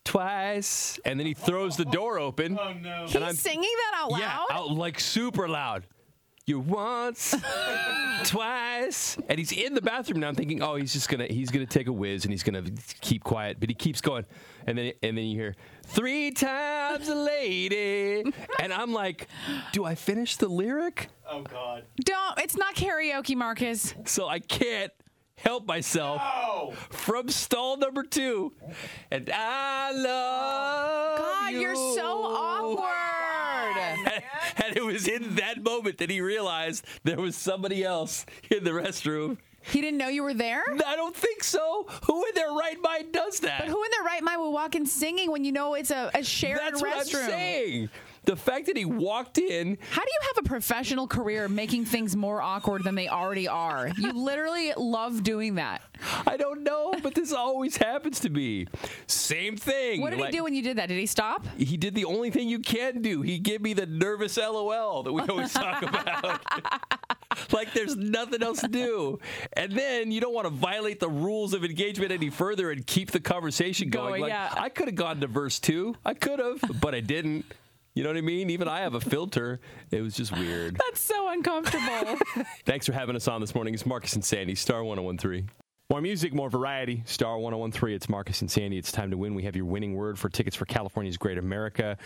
twice," 0.05 0.99
and 1.05 1.21
then 1.21 1.27
he 1.27 1.35
throws 1.35 1.77
the 1.77 1.85
door 1.85 2.19
open. 2.19 2.59
Oh 2.61 2.73
no! 2.73 3.05
He's 3.07 3.41
singing 3.41 3.61
that 3.63 4.01
out 4.03 4.11
loud. 4.13 4.21
Yeah, 4.21 4.39
out 4.51 4.71
like 4.71 4.99
super 4.99 5.47
loud. 5.49 5.87
You 6.49 6.61
once, 6.61 7.35
twice, 8.23 9.17
and 9.29 9.37
he's 9.37 9.51
in 9.51 9.75
the 9.75 9.83
bathroom 9.83 10.21
now. 10.21 10.29
I'm 10.29 10.37
thinking, 10.37 10.63
oh, 10.63 10.77
he's 10.77 10.93
just 10.93 11.09
gonna 11.09 11.27
he's 11.27 11.51
gonna 11.51 11.67
take 11.67 11.89
a 11.89 11.93
whiz 11.93 12.25
and 12.25 12.33
he's 12.33 12.45
gonna 12.45 12.63
keep 13.01 13.25
quiet, 13.25 13.57
but 13.59 13.69
he 13.69 13.75
keeps 13.75 14.01
going, 14.01 14.25
and 14.65 14.79
then 14.79 14.93
and 15.03 15.19
then 15.19 15.25
you 15.25 15.37
hear 15.37 15.57
three 15.83 16.31
times 16.31 17.09
a 17.09 17.17
lady, 17.17 18.33
and 18.61 18.73
I'm 18.73 18.93
like, 18.93 19.27
do 19.73 19.85
I 19.85 19.97
finish 19.97 20.37
the 20.37 20.47
lyric? 20.47 21.09
Oh 21.29 21.43
God! 21.43 21.83
Don't. 22.05 22.39
It's 22.39 22.57
not 22.57 22.77
karaoke, 22.77 23.35
Marcus. 23.35 23.95
So 24.05 24.29
I 24.29 24.39
can't 24.39 24.93
help 25.39 25.67
myself 25.67 26.23
from 26.91 27.29
stall 27.29 27.77
number 27.77 28.05
two, 28.05 28.53
and 29.11 29.29
I 29.35 29.91
love 29.91 31.19
God, 31.19 31.55
you're 31.55 31.75
so 31.75 32.23
awkward. 32.23 33.36
And 34.07 34.77
it 34.77 34.85
was 34.85 35.07
in 35.07 35.35
that 35.37 35.63
moment 35.63 35.99
that 35.99 36.09
he 36.11 36.21
realized 36.21 36.85
there 37.05 37.19
was 37.19 37.37
somebody 37.37 37.85
else 37.85 38.25
in 38.51 38.65
the 38.65 38.71
restroom. 38.71 39.37
He 39.63 39.81
didn't 39.81 39.99
know 39.99 40.09
you 40.09 40.23
were 40.23 40.35
there. 40.35 40.63
I 40.87 40.95
don't 40.97 41.15
think 41.15 41.43
so. 41.43 41.87
Who 42.05 42.25
in 42.25 42.35
their 42.35 42.53
right 42.53 42.81
mind 42.81 43.13
does 43.13 43.41
that? 43.41 43.61
But 43.61 43.69
who 43.69 43.83
in 43.83 43.91
their 43.91 44.05
right 44.05 44.23
mind 44.23 44.41
will 44.41 44.53
walk 44.53 44.77
in 44.77 44.87
singing 44.87 45.31
when 45.31 45.45
you 45.45 45.51
know 45.53 45.75
it's 45.75 45.91
a, 45.91 46.11
a 46.15 46.23
shared 46.23 46.61
That's 46.61 46.81
restroom? 46.81 46.85
what 46.85 46.97
I'm 47.25 47.31
saying. 47.31 47.91
The 48.27 48.37
fact 48.37 48.67
that 48.67 48.77
he 48.77 48.85
walked 48.85 49.39
in, 49.39 49.79
How 49.91 50.03
do 50.03 50.09
you 50.09 50.29
have 50.35 50.45
a 50.45 50.49
professional 50.49 51.07
career 51.07 51.49
making 51.49 51.85
things 51.85 52.15
more 52.17 52.43
awkward 52.43 52.83
than 52.85 52.95
they 52.97 53.09
already 53.09 53.47
are? 53.49 53.89
You 53.97 54.13
literally 54.13 54.73
love 54.77 55.23
doing 55.23 55.55
that. 55.55 55.81
I 56.27 56.37
don't 56.37 56.63
know, 56.65 56.93
but 57.03 57.15
this 57.15 57.33
always 57.33 57.77
happens 57.77 58.21
to 58.21 58.29
me. 58.29 58.67
Same 59.07 59.57
thing. 59.57 60.01
What 60.01 60.11
did 60.11 60.19
Like, 60.21 60.33
he 60.33 60.37
do 60.39 60.45
when 60.45 60.55
you 60.55 60.63
did 60.63 60.77
that? 60.79 60.89
Did 60.89 60.99
he 60.99 61.07
stop? 61.07 61.47
He 61.57 61.77
did 61.77 61.95
the 61.95 62.05
only 62.05 62.31
thing 62.31 62.49
you 62.49 62.59
can 62.59 63.01
do. 63.01 63.23
He 63.23 63.39
gave 63.39 63.61
me 63.63 63.73
the 63.75 63.87
nervous 63.87 64.37
LOL 64.37 65.05
that 65.05 65.13
we 65.13 65.23
always 65.23 65.53
talk 65.53 65.83
about. 65.89 66.41
like 67.53 67.73
there's 67.75 67.97
nothing 67.97 68.43
else 68.43 68.61
to 68.61 68.69
do. 68.69 69.21
And 69.53 69.71
then 69.73 70.11
you 70.11 70.21
don't 70.21 70.35
want 70.35 70.47
to 70.47 70.53
violate 70.53 70.99
the 71.01 71.09
rules 71.09 71.55
of 71.55 71.65
engagement 71.65 72.11
any 72.11 72.31
further 72.31 72.71
and 72.73 72.85
keep 72.87 73.13
the 73.13 73.21
conversation 73.21 73.89
going. 73.89 74.07
Going, 74.07 74.23
like, 74.23 74.31
yeah. 74.31 74.53
I 74.57 74.69
could 74.69 74.87
have 74.89 74.97
gone 74.97 75.21
to 75.21 75.27
verse 75.27 75.59
two. 75.61 75.95
I 76.05 76.15
could 76.15 76.41
have, 76.41 76.61
but 76.81 76.95
I 76.95 77.01
didn't. 77.01 77.45
You 77.97 78.03
know 78.03 78.11
what 78.11 78.19
I 78.19 78.21
mean? 78.21 78.51
Even 78.51 78.69
I 78.69 78.81
have 78.81 78.93
a 78.93 79.01
filter. 79.01 79.59
It 79.91 80.03
was 80.03 80.15
just 80.15 80.31
weird. 80.31 80.77
That's 80.87 81.01
so 81.01 81.31
uncomfortable. 81.31 82.19
Thanks 82.67 82.85
for 82.85 82.93
having 82.93 83.17
us 83.17 83.27
on 83.27 83.41
this 83.41 83.55
morning. 83.55 83.73
It's 83.73 83.87
Marcus 83.87 84.13
and 84.13 84.23
Sandy, 84.23 84.55
Star 84.55 84.85
1013. 84.85 85.49
More 85.89 86.03
music, 86.03 86.35
more 86.35 86.51
variety. 86.51 87.03
Star 87.07 87.39
1013. 87.39 87.97
It's 87.97 88.11
Marcus 88.11 88.43
and 88.43 88.51
Sandy. 88.51 88.77
It's 88.77 88.93
time 88.93 89.11
to 89.13 89.17
win. 89.17 89.35
We 89.35 89.45
have 89.45 89.57
your 89.57 89.65
winning 89.65 89.95
word 89.95 90.19
for 90.19 90.29
tickets 90.29 90.55
for 90.55 90.67
California's 90.67 91.17
Great 91.17 91.39
America. 91.39 91.97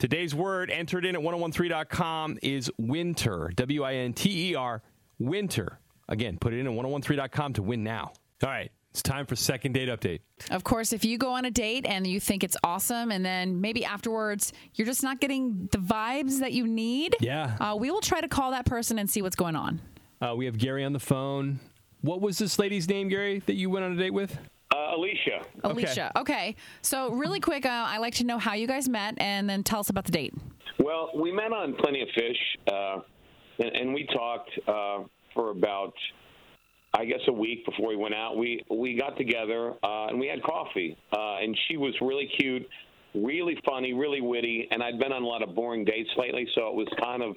Today's 0.00 0.34
word 0.34 0.68
entered 0.68 1.06
in 1.06 1.14
at 1.14 1.22
1013.com 1.22 2.40
is 2.42 2.68
winter. 2.76 3.52
W 3.54 3.84
I 3.84 3.94
N 3.94 4.14
T 4.14 4.50
E 4.50 4.54
R, 4.56 4.82
winter. 5.20 5.78
Again, 6.08 6.38
put 6.38 6.54
it 6.54 6.58
in 6.58 6.66
at 6.66 6.72
1013.com 6.72 7.52
to 7.52 7.62
win 7.62 7.84
now. 7.84 8.12
All 8.42 8.50
right, 8.50 8.72
it's 8.96 9.02
time 9.02 9.26
for 9.26 9.36
second 9.36 9.72
date 9.72 9.90
update. 9.90 10.20
of 10.50 10.64
course, 10.64 10.94
if 10.94 11.04
you 11.04 11.18
go 11.18 11.32
on 11.32 11.44
a 11.44 11.50
date 11.50 11.84
and 11.86 12.06
you 12.06 12.18
think 12.18 12.42
it's 12.42 12.56
awesome, 12.64 13.10
and 13.12 13.22
then 13.22 13.60
maybe 13.60 13.84
afterwards 13.84 14.54
you're 14.74 14.86
just 14.86 15.02
not 15.02 15.20
getting 15.20 15.68
the 15.70 15.76
vibes 15.76 16.40
that 16.40 16.54
you 16.54 16.66
need, 16.66 17.14
Yeah. 17.20 17.56
uh, 17.60 17.76
we 17.78 17.90
will 17.90 18.00
try 18.00 18.22
to 18.22 18.28
call 18.28 18.52
that 18.52 18.64
person 18.64 18.98
and 18.98 19.08
see 19.10 19.20
what's 19.20 19.36
going 19.36 19.54
on. 19.54 19.82
Uh, 20.22 20.34
we 20.34 20.46
have 20.46 20.56
Gary 20.56 20.82
on 20.82 20.94
the 20.94 20.98
phone. 20.98 21.60
What 22.00 22.22
was 22.22 22.38
this 22.38 22.58
lady's 22.58 22.88
name, 22.88 23.08
Gary, 23.10 23.40
that 23.44 23.54
you 23.56 23.68
went 23.68 23.84
on 23.84 23.92
a 23.92 23.96
date 23.96 24.14
with? 24.14 24.34
Uh, 24.74 24.94
Alicia. 24.96 25.44
Alicia. 25.62 26.12
Okay. 26.16 26.56
So, 26.80 27.10
really 27.12 27.40
quick, 27.40 27.66
uh, 27.66 27.68
I 27.86 27.98
like 27.98 28.14
to 28.14 28.24
know 28.24 28.38
how 28.38 28.54
you 28.54 28.66
guys 28.66 28.88
met 28.88 29.14
and 29.18 29.48
then 29.48 29.62
tell 29.62 29.80
us 29.80 29.90
about 29.90 30.06
the 30.06 30.12
date. 30.12 30.32
Well, 30.78 31.10
we 31.14 31.32
met 31.32 31.52
on 31.52 31.74
Plenty 31.74 32.00
of 32.00 32.08
Fish, 32.14 32.38
uh, 32.72 33.00
and, 33.58 33.76
and 33.76 33.94
we 33.94 34.06
talked 34.06 34.50
uh, 34.66 35.00
for 35.34 35.50
about, 35.50 35.92
I 36.96 37.04
guess, 37.04 37.20
a 37.28 37.32
week 37.32 37.66
before 37.66 37.88
we 37.88 37.96
went 37.96 38.14
out. 38.14 38.36
We 38.36 38.64
we 38.70 38.96
got 38.96 39.18
together 39.18 39.72
uh, 39.82 40.06
and 40.06 40.18
we 40.18 40.28
had 40.28 40.42
coffee, 40.42 40.96
uh, 41.12 41.36
and 41.42 41.56
she 41.68 41.76
was 41.76 41.94
really 42.00 42.28
cute, 42.38 42.66
really 43.14 43.58
funny, 43.66 43.92
really 43.92 44.22
witty. 44.22 44.66
And 44.70 44.82
I'd 44.82 44.98
been 44.98 45.12
on 45.12 45.22
a 45.22 45.26
lot 45.26 45.42
of 45.42 45.54
boring 45.54 45.84
dates 45.84 46.08
lately, 46.16 46.46
so 46.54 46.68
it 46.68 46.74
was 46.74 46.88
kind 46.98 47.22
of 47.22 47.36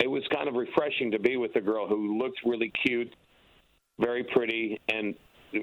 it 0.00 0.08
was 0.08 0.22
kind 0.34 0.48
of 0.48 0.54
refreshing 0.54 1.10
to 1.10 1.18
be 1.18 1.36
with 1.36 1.54
a 1.56 1.60
girl 1.60 1.86
who 1.86 2.18
looked 2.18 2.40
really 2.44 2.72
cute, 2.86 3.14
very 3.98 4.24
pretty, 4.24 4.80
and 4.88 5.14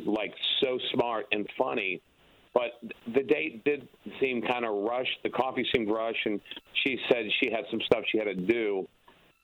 like 0.05 0.33
so 0.61 0.77
smart 0.93 1.25
and 1.31 1.47
funny. 1.57 2.01
But 2.53 2.71
the 3.15 3.23
date 3.23 3.63
did 3.63 3.87
seem 4.19 4.41
kind 4.41 4.65
of 4.65 4.75
rushed. 4.83 5.17
The 5.23 5.29
coffee 5.29 5.65
seemed 5.73 5.89
rushed, 5.89 6.25
and 6.25 6.39
she 6.83 6.97
said 7.09 7.25
she 7.39 7.49
had 7.49 7.63
some 7.71 7.79
stuff 7.85 8.03
she 8.11 8.19
had 8.19 8.25
to 8.25 8.35
do. 8.35 8.87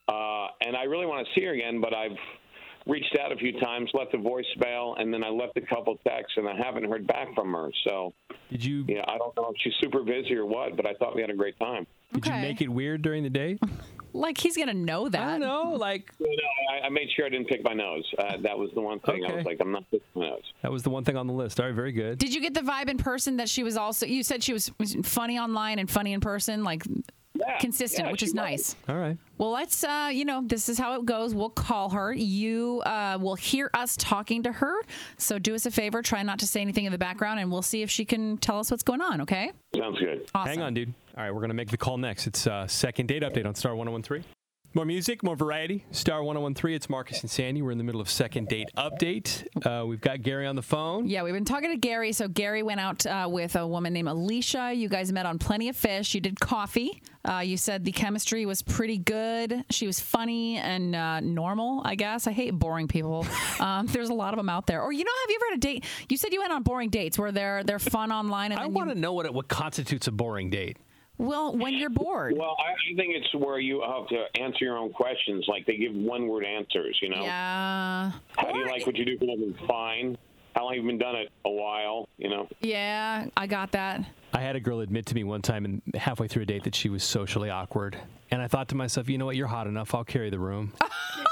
Uh, 0.07 0.47
and 0.61 0.75
I 0.75 0.83
really 0.83 1.05
want 1.05 1.25
to 1.25 1.33
see 1.33 1.45
her 1.45 1.53
again, 1.53 1.81
but 1.81 1.93
I've 1.93 2.17
reached 2.88 3.17
out 3.20 3.32
a 3.32 3.36
few 3.36 3.60
times, 3.60 3.89
left 3.94 4.13
a 4.13 4.17
voicemail, 4.17 5.00
and 5.00 5.13
then 5.13 5.24
I 5.24 5.29
left 5.29 5.58
a 5.58 5.62
couple 5.62 5.96
texts, 6.08 6.34
and 6.38 6.48
I 6.48 6.56
haven't 6.56 6.86
heard 6.89 7.06
back 7.08 7.34
from 7.36 7.53
her. 7.53 7.70
So, 7.88 8.13
Did 8.50 8.63
you 8.63 8.86
yeah, 8.88 9.03
I 9.08 9.17
don't 9.17 9.36
know 9.36 9.50
if 9.50 9.56
she's 9.62 9.74
super 9.82 10.03
busy 10.03 10.36
or 10.36 10.46
what, 10.46 10.75
but 10.77 10.86
I 10.88 10.94
thought 10.94 11.15
we 11.15 11.22
had 11.22 11.29
a 11.29 11.36
great 11.36 11.58
time. 11.60 11.86
did 12.13 12.25
you 12.25 12.34
make 12.34 12.62
it 12.62 12.70
weird 12.70 13.01
during 13.01 13.24
the 13.24 13.29
day? 13.29 13.58
Like, 14.13 14.39
he's 14.39 14.56
going 14.56 14.70
to 14.70 14.74
know 14.74 15.08
that. 15.10 15.22
I 15.22 15.32
don't 15.38 15.41
know. 15.41 15.74
Like 15.77 16.12
You 16.17 16.25
know, 16.25 16.74
I, 16.75 16.88
I 16.88 16.89
made 16.89 17.08
sure 17.15 17.25
I 17.27 17.29
didn't 17.29 17.50
pick 17.50 17.63
my 17.63 17.74
nose. 17.74 18.03
Uh, 18.17 18.38
that 18.41 18.58
was 18.58 18.72
the 18.74 18.82
one 18.82 19.00
thing 19.01 19.22
I 19.24 19.27
Okay. 19.27 19.36
was 19.36 19.46
like, 19.46 19.58
I'm 19.62 19.72
not 19.72 19.84
picking 19.91 20.08
my 20.15 20.29
nose. 20.29 20.41
that 20.63 20.72
was 20.72 20.82
the 20.82 20.89
one 20.89 21.03
thing 21.03 21.17
on 21.17 21.27
the 21.27 21.34
list. 21.34 21.60
All 21.60 21.67
right, 21.67 21.75
very 21.75 21.91
good. 21.91 22.17
Did 22.17 22.34
you 22.34 22.41
get 22.41 22.56
the 22.56 22.62
vibe 22.62 22.89
in 22.89 22.98
person 22.98 23.38
that 23.38 23.48
she 23.48 23.62
was 23.62 23.77
also, 23.77 24.08
you 24.08 24.24
said 24.24 24.44
she 24.44 24.53
was 24.53 24.72
was 24.79 24.96
funny 25.03 25.38
online 25.38 25.77
and 25.77 25.88
funny 25.91 26.13
in 26.13 26.20
person? 26.22 26.63
Like, 26.63 26.84
Yeah, 27.48 27.54
Yeah, 27.54 27.60
consistent, 27.60 28.06
yeah, 28.08 28.12
which 28.12 28.20
she 28.20 28.25
is 28.27 28.32
was. 28.32 28.36
nice. 28.36 28.75
All 28.89 28.98
right. 28.98 29.18
Well, 29.38 29.51
let's, 29.51 29.84
uh, 29.84 30.10
you 30.12 30.25
know, 30.25 30.42
this 30.46 30.68
is 30.70 30.77
how 30.77 31.00
it 31.00 31.06
goes. 31.06 31.34
We'll 31.34 31.50
call 31.50 31.89
her. 31.92 32.12
You 32.13 32.82
uh, 32.86 33.18
will 33.22 33.36
hear 33.36 33.70
us 33.74 33.96
talking 33.98 34.44
to 34.44 34.51
her. 34.51 34.75
So 35.18 35.39
do 35.39 35.56
us 35.56 35.66
a 35.66 35.72
favor. 35.72 36.01
Try 36.01 36.24
not 36.24 36.39
to 36.39 36.48
say 36.48 36.62
anything 36.62 36.86
in 36.86 36.92
the 36.92 36.98
background, 36.98 37.39
and 37.39 37.51
we'll 37.51 37.62
see 37.62 37.82
if 37.84 37.89
she 37.89 38.04
can 38.06 38.38
tell 38.38 38.60
us 38.60 38.70
what's 38.72 38.84
going 38.84 39.01
on, 39.01 39.22
okay? 39.22 39.51
Sounds 39.75 40.00
good. 40.00 40.30
Awesome. 40.36 40.50
Hang 40.50 40.62
on, 40.62 40.74
dude. 40.74 40.94
All 41.18 41.24
right, 41.24 41.32
we're 41.32 41.39
going 41.39 41.50
to 41.50 41.56
make 41.56 41.70
the 41.72 41.77
call 41.77 41.98
next. 41.98 42.27
It's 42.27 42.46
uh, 42.48 42.68
second 42.68 43.08
date 43.08 43.24
update 43.24 43.46
on 43.46 43.56
Star 43.56 43.75
1013. 43.75 44.24
More 44.77 44.86
music, 44.86 45.24
more 45.24 45.36
variety. 45.36 45.84
Star 45.89 46.22
1013. 46.22 46.75
It's 46.75 46.88
Marcus 46.88 47.22
and 47.22 47.31
Sandy. 47.31 47.63
We're 47.63 47.72
in 47.72 47.79
the 47.79 47.84
middle 47.84 48.00
of 48.00 48.07
second 48.12 48.48
date 48.48 48.69
update. 48.77 49.43
Uh, 49.65 49.88
we've 49.88 50.00
got 50.00 50.22
Gary 50.22 50.46
on 50.46 50.55
the 50.55 50.62
phone. 50.62 51.07
Yeah, 51.07 51.24
we've 51.24 51.34
been 51.34 51.46
talking 51.46 51.72
to 51.72 51.77
Gary. 51.77 52.12
So 52.12 52.27
Gary 52.27 52.62
went 52.62 52.79
out 52.79 53.03
uh, 53.07 53.27
with 53.27 53.55
a 53.55 53.65
woman 53.65 53.91
named 53.91 54.07
Alicia. 54.07 54.72
You 54.75 54.88
guys 54.88 55.12
met 55.12 55.25
on 55.25 55.39
Plenty 55.39 55.69
of 55.69 55.75
Fish. 55.75 56.13
You 56.13 56.22
did 56.22 56.39
coffee. 56.39 57.01
Uh, 57.27 57.39
you 57.39 57.57
said 57.57 57.86
the 57.86 57.91
chemistry 57.91 58.46
was 58.46 58.62
pretty 58.62 59.00
good. 59.00 59.65
She 59.72 59.88
was 59.88 60.00
funny 60.00 60.57
and 60.57 60.96
uh, 60.96 61.22
normal. 61.22 61.81
I 61.84 61.96
guess 61.96 62.27
I 62.27 62.31
hate 62.31 62.51
boring 62.51 62.88
people. 62.88 63.25
Um, 63.60 63.88
there's 63.88 64.10
a 64.10 64.13
lot 64.13 64.34
of 64.34 64.38
them 64.38 64.50
out 64.50 64.67
there. 64.67 64.84
Or 64.84 64.91
you 64.91 65.03
know, 65.03 65.12
have 65.24 65.29
you 65.31 65.36
ever 65.38 65.46
had 65.50 65.57
a 65.57 65.60
date? 65.60 65.86
You 66.10 66.17
said 66.17 66.31
you 66.31 66.41
went 66.41 66.53
on 66.53 66.62
boring 66.62 66.89
dates 66.89 67.17
where 67.17 67.31
they're 67.31 67.63
they're 67.63 67.79
fun 67.79 68.12
online 68.12 68.51
and 68.51 68.62
I 68.62 68.67
want 68.67 68.89
you, 68.89 68.93
to 68.93 69.00
know 69.00 69.13
what 69.13 69.25
it, 69.25 69.34
what 69.34 69.48
constitutes 69.48 70.05
a 70.05 70.12
boring 70.12 70.51
date. 70.51 70.77
Well 71.17 71.55
when 71.55 71.74
you're 71.74 71.89
bored. 71.89 72.36
Well, 72.38 72.55
I, 72.59 72.71
I 72.71 72.95
think 72.95 73.13
it's 73.15 73.33
where 73.36 73.59
you 73.59 73.81
have 73.81 74.07
to 74.07 74.41
answer 74.41 74.65
your 74.65 74.77
own 74.77 74.91
questions. 74.91 75.45
Like 75.47 75.65
they 75.65 75.77
give 75.77 75.93
one 75.93 76.27
word 76.27 76.45
answers, 76.45 76.97
you 77.01 77.09
know? 77.09 77.21
Yeah. 77.21 78.12
How 78.38 78.51
do 78.51 78.59
you 78.59 78.65
like 78.67 78.86
what 78.86 78.95
you 78.95 79.05
do 79.05 79.17
for 79.17 79.25
living? 79.25 79.55
Fine. 79.67 80.17
How 80.55 80.63
long 80.63 80.74
have 80.74 80.83
you 80.83 80.89
been 80.89 80.97
done 80.97 81.15
it? 81.15 81.29
A 81.45 81.50
while, 81.50 82.09
you 82.17 82.29
know? 82.29 82.47
Yeah, 82.62 83.27
I 83.38 83.45
got 83.45 83.71
that. 83.74 84.03
I 84.33 84.41
had 84.41 84.55
a 84.55 84.59
girl 84.59 84.79
admit 84.79 85.05
to 85.07 85.15
me 85.15 85.24
one 85.24 85.41
time 85.41 85.65
and 85.65 85.81
halfway 85.95 86.27
through 86.27 86.43
a 86.43 86.45
date 86.45 86.63
that 86.63 86.74
she 86.74 86.89
was 86.89 87.03
socially 87.03 87.50
awkward. 87.50 87.97
And 88.31 88.41
I 88.41 88.47
thought 88.47 88.67
to 88.69 88.75
myself, 88.75 89.07
you 89.07 89.17
know 89.17 89.25
what? 89.25 89.36
You're 89.36 89.47
hot 89.47 89.67
enough. 89.67 89.93
I'll 89.93 90.03
carry 90.03 90.29
the 90.29 90.39
room. 90.39 90.74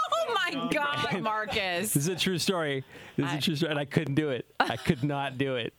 My 0.55 0.69
God, 0.71 1.21
Marcus. 1.21 1.93
This 1.93 1.95
is 1.95 2.07
a 2.07 2.15
true 2.15 2.37
story. 2.37 2.83
This 3.17 3.27
is 3.31 3.33
a 3.37 3.41
true 3.41 3.55
story. 3.55 3.71
And 3.71 3.79
I 3.79 3.85
couldn't 3.85 4.15
do 4.15 4.29
it. 4.29 4.45
I 4.59 4.77
could 4.77 5.03
not 5.03 5.37
do 5.37 5.55
it. 5.55 5.73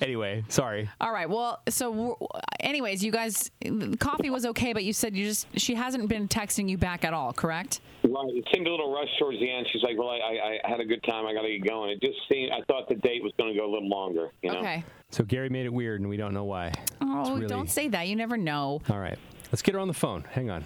Anyway, 0.00 0.44
sorry. 0.48 0.90
All 1.00 1.12
right. 1.12 1.28
Well, 1.28 1.60
so 1.68 2.18
anyways, 2.60 3.02
you 3.04 3.12
guys, 3.12 3.50
coffee 3.98 4.30
was 4.30 4.44
okay, 4.46 4.72
but 4.72 4.84
you 4.84 4.92
said 4.92 5.16
you 5.16 5.24
just 5.26 5.46
she 5.58 5.74
hasn't 5.74 6.08
been 6.08 6.28
texting 6.28 6.68
you 6.68 6.76
back 6.78 7.04
at 7.04 7.14
all, 7.14 7.32
correct? 7.32 7.80
Right. 8.02 8.30
It 8.34 8.44
seemed 8.52 8.66
a 8.66 8.70
little 8.70 8.92
rushed 8.92 9.18
towards 9.18 9.38
the 9.38 9.50
end. 9.50 9.66
She's 9.72 9.82
like, 9.82 9.96
"Well, 9.96 10.08
I, 10.10 10.16
I, 10.16 10.58
I 10.64 10.68
had 10.70 10.80
a 10.80 10.84
good 10.84 11.02
time. 11.04 11.26
I 11.26 11.32
got 11.32 11.42
to 11.42 11.58
get 11.58 11.66
going." 11.68 11.90
It 11.90 12.00
just 12.00 12.18
seemed. 12.30 12.50
I 12.52 12.62
thought 12.64 12.88
the 12.88 12.96
date 12.96 13.22
was 13.22 13.32
going 13.38 13.52
to 13.52 13.58
go 13.58 13.64
a 13.64 13.72
little 13.72 13.88
longer. 13.88 14.28
You 14.42 14.52
know. 14.52 14.58
Okay. 14.58 14.84
So 15.10 15.22
Gary 15.24 15.48
made 15.48 15.66
it 15.66 15.72
weird, 15.72 16.00
and 16.00 16.10
we 16.10 16.16
don't 16.16 16.34
know 16.34 16.44
why. 16.44 16.72
Oh, 17.00 17.34
really- 17.34 17.46
don't 17.46 17.70
say 17.70 17.88
that. 17.88 18.08
You 18.08 18.16
never 18.16 18.36
know. 18.36 18.80
All 18.90 18.98
right. 18.98 19.18
Let's 19.52 19.62
get 19.62 19.74
her 19.74 19.80
on 19.80 19.88
the 19.88 19.94
phone. 19.94 20.24
Hang 20.30 20.50
on. 20.50 20.64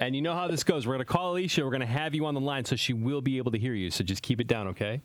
And 0.00 0.14
you 0.14 0.20
know 0.20 0.34
how 0.34 0.46
this 0.46 0.62
goes. 0.62 0.86
We're 0.86 0.94
going 0.94 1.06
to 1.06 1.12
call 1.12 1.32
Alicia. 1.32 1.64
We're 1.64 1.70
going 1.70 1.80
to 1.80 1.86
have 1.86 2.14
you 2.14 2.26
on 2.26 2.34
the 2.34 2.40
line 2.40 2.64
so 2.64 2.76
she 2.76 2.92
will 2.92 3.22
be 3.22 3.38
able 3.38 3.52
to 3.52 3.58
hear 3.58 3.72
you. 3.72 3.90
So 3.90 4.04
just 4.04 4.22
keep 4.22 4.40
it 4.40 4.46
down, 4.46 4.68
okay? 4.68 5.00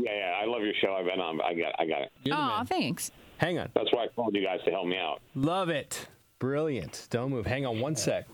Yeah, 0.00 0.10
yeah. 0.12 0.40
I 0.42 0.46
love 0.46 0.62
your 0.62 0.74
show. 0.80 0.94
I've 0.94 1.04
been 1.04 1.20
on. 1.20 1.40
I 1.40 1.54
got. 1.54 1.74
I 1.78 1.86
got 1.86 2.02
it. 2.02 2.12
Oh, 2.30 2.64
thanks. 2.66 3.12
Hang 3.38 3.58
on. 3.58 3.70
That's 3.74 3.92
why 3.92 4.04
I 4.04 4.08
called 4.08 4.34
you 4.34 4.42
guys 4.42 4.60
to 4.64 4.70
help 4.70 4.86
me 4.86 4.98
out. 4.98 5.20
Love 5.34 5.68
it. 5.68 6.08
Brilliant. 6.38 7.06
Don't 7.10 7.30
move. 7.30 7.46
Hang 7.46 7.66
on 7.66 7.78
one 7.78 7.94
sec. 7.94 8.26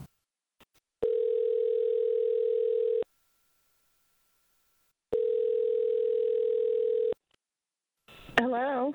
Hello. 8.38 8.94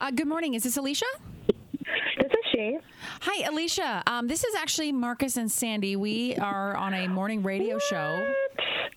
Uh, 0.00 0.10
good 0.10 0.28
morning. 0.28 0.54
Is 0.54 0.62
this 0.62 0.76
Alicia? 0.76 1.04
This. 2.54 2.80
Hi, 3.22 3.48
Alicia. 3.48 4.02
Um, 4.06 4.28
this 4.28 4.44
is 4.44 4.54
actually 4.54 4.92
Marcus 4.92 5.36
and 5.36 5.50
Sandy. 5.50 5.96
We 5.96 6.36
are 6.36 6.76
on 6.76 6.94
a 6.94 7.08
morning 7.08 7.42
radio 7.42 7.78
show. 7.80 8.32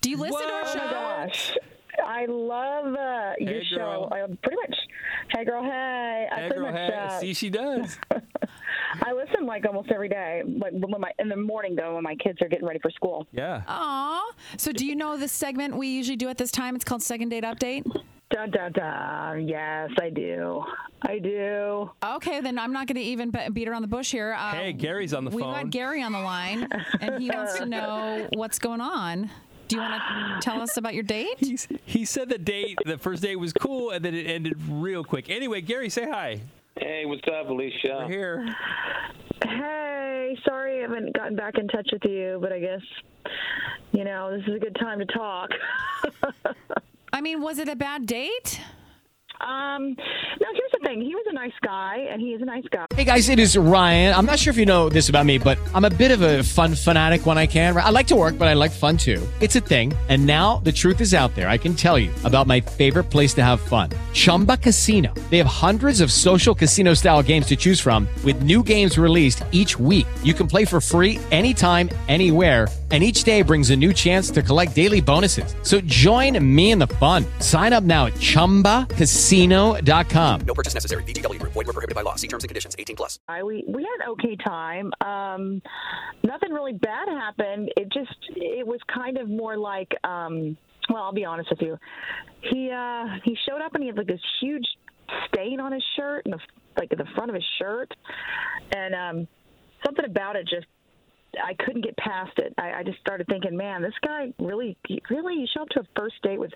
Do 0.00 0.10
you 0.10 0.16
listen 0.16 0.40
to 0.40 0.52
our 0.52 0.62
Oh 0.64 0.72
show? 0.72 0.78
my 0.78 0.92
gosh. 1.26 1.56
I 2.06 2.26
love 2.26 2.94
uh, 2.94 3.32
your 3.40 3.54
Hey, 3.54 3.62
show. 3.74 4.08
I 4.12 4.20
pretty 4.42 4.56
much. 4.62 4.76
Hey, 5.34 5.44
girl. 5.44 5.64
Hey. 5.64 6.28
I 6.30 6.34
Hey, 6.36 6.48
pretty 6.48 6.54
girl, 6.62 6.72
much. 6.72 6.80
hey. 6.92 6.96
Uh, 6.96 7.18
See, 7.20 7.34
she 7.34 7.50
does. 7.50 7.98
I 9.02 9.12
listen 9.12 9.46
like 9.46 9.64
almost 9.66 9.90
every 9.90 10.08
day. 10.08 10.42
Like 10.46 10.72
when 10.72 11.00
my 11.00 11.12
in 11.18 11.28
the 11.28 11.36
morning 11.36 11.74
though, 11.76 11.94
when 11.94 12.04
my 12.04 12.16
kids 12.16 12.40
are 12.42 12.48
getting 12.48 12.66
ready 12.66 12.78
for 12.80 12.90
school. 12.90 13.26
Yeah. 13.32 13.62
Aw. 13.66 14.32
So 14.56 14.72
do 14.72 14.84
you 14.86 14.94
know 14.96 15.16
the 15.16 15.28
segment 15.28 15.76
we 15.76 15.88
usually 15.88 16.16
do 16.16 16.28
at 16.28 16.38
this 16.38 16.50
time? 16.50 16.74
It's 16.74 16.84
called 16.84 17.02
Second 17.02 17.28
Date 17.30 17.44
Update. 17.44 17.84
Dun 18.30 18.50
dun 18.50 18.72
dun. 18.72 19.48
Yes, 19.48 19.90
I 20.00 20.10
do. 20.10 20.62
I 21.00 21.18
do. 21.18 21.90
Okay, 22.04 22.40
then 22.42 22.58
I'm 22.58 22.72
not 22.72 22.86
going 22.86 22.96
to 22.96 23.00
even 23.02 23.30
be- 23.30 23.48
beat 23.52 23.68
around 23.68 23.82
the 23.82 23.88
bush 23.88 24.10
here. 24.12 24.34
Uh, 24.38 24.50
Hey, 24.50 24.72
Gary's 24.74 25.14
on 25.14 25.24
the 25.24 25.30
phone. 25.30 25.36
We've 25.36 25.44
phone. 25.44 25.54
got 25.64 25.70
Gary 25.70 26.02
on 26.02 26.12
the 26.12 26.18
line, 26.20 26.68
and 27.00 27.22
he 27.22 27.30
wants 27.30 27.56
to 27.58 27.64
know 27.66 28.28
what's 28.34 28.58
going 28.58 28.80
on. 28.82 29.30
Do 29.68 29.76
you 29.76 29.82
want 29.82 30.02
to 30.02 30.40
tell 30.50 30.60
us 30.60 30.76
about 30.76 30.92
your 30.94 31.04
date? 31.04 31.36
He's, 31.38 31.68
he 31.86 32.04
said 32.04 32.28
the 32.28 32.38
date, 32.38 32.78
the 32.84 32.98
first 32.98 33.22
date 33.22 33.36
was 33.36 33.52
cool, 33.52 33.90
and 33.90 34.04
then 34.04 34.14
it 34.14 34.26
ended 34.26 34.56
real 34.68 35.04
quick. 35.04 35.30
Anyway, 35.30 35.60
Gary, 35.62 35.88
say 35.88 36.06
hi. 36.10 36.40
Hey, 36.80 37.06
what's 37.06 37.26
up, 37.26 37.48
Alicia? 37.48 38.06
We're 38.06 38.08
here. 38.08 38.56
Hey, 39.42 40.36
sorry 40.44 40.78
I 40.78 40.82
haven't 40.82 41.12
gotten 41.14 41.34
back 41.34 41.58
in 41.58 41.66
touch 41.68 41.88
with 41.92 42.04
you, 42.04 42.38
but 42.40 42.52
I 42.52 42.60
guess 42.60 42.80
you 43.92 44.04
know 44.04 44.36
this 44.36 44.46
is 44.46 44.54
a 44.54 44.58
good 44.58 44.76
time 44.76 45.00
to 45.00 45.06
talk. 45.06 45.50
I 47.12 47.20
mean, 47.20 47.40
was 47.40 47.58
it 47.58 47.68
a 47.68 47.74
bad 47.74 48.06
date? 48.06 48.60
Um, 49.40 49.94
no, 50.40 50.46
here's 50.52 50.72
the 50.72 50.80
thing. 50.82 51.00
He 51.00 51.14
was 51.14 51.24
a 51.28 51.32
nice 51.32 51.52
guy, 51.62 52.06
and 52.10 52.20
he 52.20 52.28
is 52.28 52.42
a 52.42 52.44
nice 52.44 52.64
guy. 52.70 52.86
Hey 52.94 53.04
guys, 53.04 53.28
it 53.28 53.38
is 53.38 53.56
Ryan. 53.56 54.14
I'm 54.14 54.26
not 54.26 54.38
sure 54.38 54.50
if 54.50 54.56
you 54.56 54.66
know 54.66 54.88
this 54.88 55.08
about 55.08 55.26
me, 55.26 55.38
but 55.38 55.58
I'm 55.74 55.84
a 55.84 55.90
bit 55.90 56.10
of 56.10 56.22
a 56.22 56.42
fun 56.42 56.74
fanatic 56.74 57.26
when 57.26 57.38
I 57.38 57.46
can. 57.46 57.76
I 57.76 57.90
like 57.90 58.08
to 58.08 58.16
work, 58.16 58.38
but 58.38 58.48
I 58.48 58.54
like 58.54 58.72
fun 58.72 58.96
too. 58.96 59.26
It's 59.40 59.54
a 59.54 59.60
thing. 59.60 59.94
And 60.08 60.26
now 60.26 60.56
the 60.64 60.72
truth 60.72 61.00
is 61.00 61.14
out 61.14 61.34
there. 61.34 61.48
I 61.48 61.58
can 61.58 61.74
tell 61.74 61.98
you 61.98 62.10
about 62.24 62.46
my 62.46 62.60
favorite 62.60 63.04
place 63.04 63.34
to 63.34 63.44
have 63.44 63.60
fun. 63.60 63.90
Chumba 64.12 64.56
Casino. 64.56 65.14
They 65.30 65.38
have 65.38 65.46
hundreds 65.46 66.00
of 66.00 66.10
social 66.10 66.54
casino 66.54 66.94
style 66.94 67.22
games 67.22 67.46
to 67.46 67.56
choose 67.56 67.78
from 67.80 68.08
with 68.24 68.42
new 68.42 68.62
games 68.62 68.98
released 68.98 69.44
each 69.52 69.78
week. 69.78 70.06
You 70.24 70.34
can 70.34 70.48
play 70.48 70.64
for 70.64 70.80
free 70.80 71.20
anytime, 71.30 71.90
anywhere. 72.08 72.66
And 72.90 73.04
each 73.04 73.24
day 73.24 73.42
brings 73.42 73.68
a 73.68 73.76
new 73.76 73.92
chance 73.92 74.30
to 74.30 74.42
collect 74.42 74.74
daily 74.74 75.02
bonuses. 75.02 75.54
So 75.62 75.78
join 75.82 76.42
me 76.42 76.70
in 76.70 76.78
the 76.78 76.86
fun. 76.86 77.26
Sign 77.40 77.74
up 77.74 77.84
now 77.84 78.06
at 78.06 78.14
ChumbaCasino.com. 78.14 80.40
No 80.46 80.54
purchase 80.54 80.72
necessary. 80.72 81.02
VGW 81.02 81.38
Group. 81.38 81.52
Void 81.52 81.66
were 81.66 81.74
prohibited 81.74 81.94
by 81.94 82.00
law. 82.00 82.14
See 82.14 82.28
terms 82.28 82.44
and 82.44 82.48
conditions. 82.48 82.74
18 82.78 82.96
plus. 82.96 83.18
I, 83.28 83.42
we 83.42 83.62
we 83.68 83.82
had 83.82 84.08
okay 84.12 84.36
time. 84.36 84.90
Um, 85.04 85.60
nothing 86.22 86.50
really 86.52 86.72
bad 86.72 87.08
happened. 87.08 87.70
It 87.76 87.92
just 87.92 88.16
it 88.36 88.66
was 88.66 88.80
kind 88.92 89.18
of 89.18 89.28
more 89.28 89.58
like 89.58 89.92
um, 90.02 90.56
well, 90.88 91.02
I'll 91.02 91.12
be 91.12 91.26
honest 91.26 91.50
with 91.50 91.60
you. 91.60 91.76
He 92.40 92.70
uh, 92.70 93.04
he 93.24 93.36
showed 93.48 93.60
up 93.60 93.74
and 93.74 93.82
he 93.82 93.88
had 93.88 93.98
like 93.98 94.06
this 94.06 94.20
huge 94.40 94.64
stain 95.28 95.60
on 95.60 95.72
his 95.72 95.84
shirt 95.96 96.24
and 96.24 96.34
the 96.34 96.38
like 96.78 96.92
in 96.92 96.98
the 96.98 97.06
front 97.14 97.30
of 97.30 97.34
his 97.34 97.44
shirt, 97.58 97.92
and 98.74 98.94
um, 98.94 99.28
something 99.84 100.04
about 100.04 100.36
it 100.36 100.46
just 100.48 100.66
I 101.42 101.54
couldn't 101.64 101.82
get 101.82 101.96
past 101.98 102.32
it. 102.38 102.54
I, 102.58 102.72
I 102.78 102.82
just 102.82 102.98
started 103.00 103.26
thinking, 103.28 103.56
man, 103.56 103.82
this 103.82 103.92
guy 104.04 104.32
really, 104.38 104.76
really, 105.10 105.34
you 105.34 105.46
show 105.54 105.62
up 105.62 105.68
to 105.70 105.80
a 105.80 105.84
first 105.96 106.14
date 106.22 106.40
with 106.40 106.52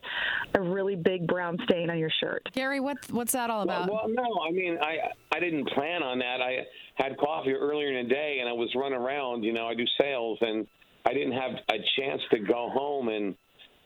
a 0.54 0.60
really 0.60 0.96
big 0.96 1.26
brown 1.26 1.58
stain 1.64 1.90
on 1.90 1.98
your 1.98 2.10
shirt. 2.20 2.48
Gary, 2.52 2.80
what 2.80 2.96
what's 3.10 3.32
that 3.32 3.50
all 3.50 3.62
about? 3.62 3.90
Well, 3.90 4.02
well, 4.06 4.08
no, 4.14 4.40
I 4.48 4.50
mean, 4.50 4.78
I 4.80 5.10
I 5.34 5.40
didn't 5.40 5.68
plan 5.68 6.02
on 6.02 6.18
that. 6.20 6.40
I 6.40 6.66
had 6.94 7.16
coffee 7.18 7.52
earlier 7.52 7.88
in 7.96 8.08
the 8.08 8.14
day, 8.14 8.38
and 8.40 8.48
I 8.48 8.52
was 8.52 8.70
running 8.74 8.98
around. 8.98 9.42
You 9.44 9.52
know, 9.52 9.66
I 9.66 9.74
do 9.74 9.84
sales, 10.00 10.38
and 10.40 10.66
I 11.04 11.12
didn't 11.12 11.32
have 11.32 11.52
a 11.70 11.76
chance 11.98 12.22
to 12.32 12.38
go 12.40 12.70
home 12.72 13.08
and 13.08 13.34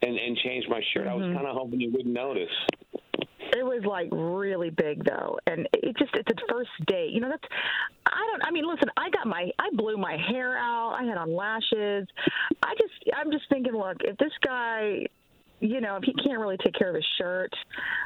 and 0.01 0.15
and 0.17 0.37
change 0.37 0.65
my 0.69 0.81
shirt. 0.93 1.07
I 1.07 1.13
was 1.15 1.25
Mhm. 1.25 1.33
kind 1.35 1.47
of 1.47 1.55
hoping 1.55 1.81
you 1.81 1.91
wouldn't 1.91 2.13
notice. 2.13 2.49
It 3.57 3.65
was 3.65 3.83
like 3.85 4.09
really 4.11 4.69
big 4.69 5.03
though, 5.03 5.39
and 5.47 5.67
it 5.73 5.97
just 5.97 6.11
it's 6.13 6.29
a 6.29 6.53
first 6.53 6.69
date. 6.85 7.11
You 7.11 7.21
know, 7.21 7.29
that's 7.29 7.43
I 8.05 8.27
don't. 8.31 8.43
I 8.45 8.51
mean, 8.51 8.67
listen, 8.67 8.89
I 8.95 9.09
got 9.09 9.25
my 9.25 9.49
I 9.57 9.69
blew 9.73 9.97
my 9.97 10.15
hair 10.29 10.57
out. 10.57 10.95
I 10.99 11.03
had 11.05 11.17
on 11.17 11.33
lashes. 11.35 12.07
I 12.61 12.73
just 12.79 12.93
I'm 13.15 13.31
just 13.31 13.45
thinking, 13.49 13.73
look, 13.73 13.97
if 14.01 14.15
this 14.17 14.31
guy, 14.45 15.07
you 15.59 15.81
know, 15.81 15.95
if 15.95 16.03
he 16.03 16.13
can't 16.13 16.39
really 16.39 16.57
take 16.57 16.75
care 16.75 16.89
of 16.89 16.95
his 16.95 17.05
shirt, 17.17 17.51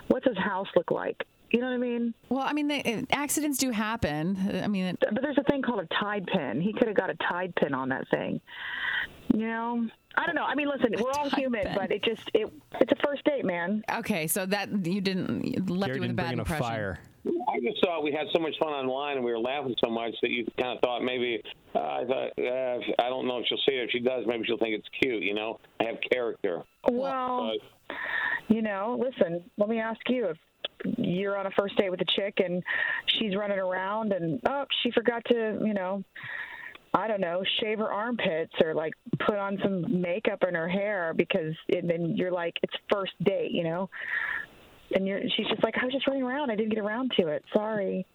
what's 0.07 0.25
his 0.25 0.37
house 0.37 0.67
look 0.75 0.89
like? 0.89 1.21
You 1.51 1.59
know 1.59 1.67
what 1.67 1.73
I 1.73 1.77
mean? 1.77 2.13
Well, 2.29 2.45
I 2.45 2.53
mean, 2.53 2.69
the, 2.69 3.05
accidents 3.11 3.57
do 3.57 3.71
happen. 3.71 4.61
I 4.63 4.69
mean, 4.69 4.85
it, 4.85 4.99
But 5.01 5.21
there's 5.21 5.37
a 5.37 5.43
thing 5.43 5.61
called 5.61 5.81
a 5.81 5.95
Tide 6.01 6.25
pen. 6.27 6.61
He 6.61 6.71
could 6.71 6.87
have 6.87 6.95
got 6.95 7.09
a 7.09 7.15
Tide 7.29 7.53
pen 7.55 7.73
on 7.73 7.89
that 7.89 8.07
thing. 8.09 8.39
You 9.33 9.47
know, 9.47 9.87
I 10.15 10.25
don't 10.25 10.35
know. 10.35 10.43
I 10.43 10.55
mean, 10.55 10.69
listen, 10.69 10.93
we're 10.99 11.11
all 11.11 11.29
human, 11.35 11.67
but 11.75 11.91
it 11.91 12.03
just 12.03 12.29
it 12.33 12.51
it's 12.79 12.91
a 12.91 12.95
first 13.05 13.23
date, 13.23 13.45
man. 13.45 13.83
okay, 13.93 14.27
so 14.27 14.45
that 14.45 14.69
you 14.85 15.01
didn't 15.01 15.69
left 15.69 15.87
Gary 15.87 15.95
you 15.95 16.01
with 16.01 16.11
a 16.11 16.13
bad 16.13 16.23
bring 16.23 16.33
in 16.33 16.39
a 16.39 16.41
impression. 16.41 16.63
fire. 16.65 16.99
I 17.23 17.59
just 17.59 17.83
thought 17.83 18.03
we 18.03 18.11
had 18.11 18.25
so 18.33 18.39
much 18.39 18.55
fun 18.59 18.69
online, 18.69 19.17
and 19.17 19.25
we 19.25 19.31
were 19.31 19.39
laughing 19.39 19.75
so 19.83 19.91
much 19.91 20.13
that 20.23 20.31
you 20.31 20.45
kind 20.59 20.75
of 20.75 20.81
thought 20.81 21.03
maybe 21.03 21.41
uh, 21.75 21.79
I 21.79 22.05
thought 22.05 22.29
uh, 22.39 22.79
I 22.99 23.09
don't 23.09 23.27
know 23.27 23.37
if 23.37 23.45
she'll 23.47 23.59
see 23.59 23.75
it. 23.75 23.85
If 23.85 23.91
she 23.91 23.99
does, 23.99 24.25
maybe 24.25 24.43
she'll 24.45 24.57
think 24.57 24.75
it's 24.75 24.87
cute. 25.01 25.21
You 25.21 25.35
know, 25.35 25.59
I 25.79 25.85
have 25.85 25.97
character. 26.11 26.63
Well, 26.89 27.53
you 28.47 28.61
know, 28.61 28.99
listen, 28.99 29.43
let 29.57 29.69
me 29.69 29.79
ask 29.79 29.99
you 30.09 30.27
if 30.29 30.37
you're 30.97 31.37
on 31.37 31.45
a 31.45 31.51
first 31.51 31.77
date 31.77 31.91
with 31.91 32.01
a 32.01 32.05
chick 32.15 32.39
and 32.43 32.63
she's 33.05 33.35
running 33.35 33.59
around 33.59 34.13
and 34.13 34.39
oh, 34.47 34.65
she 34.81 34.91
forgot 34.91 35.23
to, 35.25 35.59
you 35.63 35.73
know, 35.73 36.03
I 36.93 37.07
don't 37.07 37.21
know, 37.21 37.41
shave 37.61 37.79
her 37.79 37.91
armpits 37.91 38.53
or 38.63 38.73
like 38.73 38.93
put 39.25 39.37
on 39.37 39.57
some 39.63 40.01
makeup 40.01 40.43
in 40.47 40.55
her 40.55 40.67
hair 40.67 41.13
because 41.15 41.53
and 41.69 41.89
then 41.89 42.15
you're 42.17 42.31
like, 42.31 42.55
it's 42.63 42.73
first 42.91 43.13
date, 43.23 43.51
you 43.51 43.63
know? 43.63 43.89
And 44.93 45.07
you're, 45.07 45.21
she's 45.37 45.47
just 45.47 45.63
like, 45.63 45.75
I 45.81 45.85
was 45.85 45.93
just 45.93 46.05
running 46.05 46.23
around. 46.23 46.51
I 46.51 46.55
didn't 46.55 46.73
get 46.73 46.79
around 46.79 47.13
to 47.17 47.27
it. 47.27 47.45
Sorry. 47.53 48.05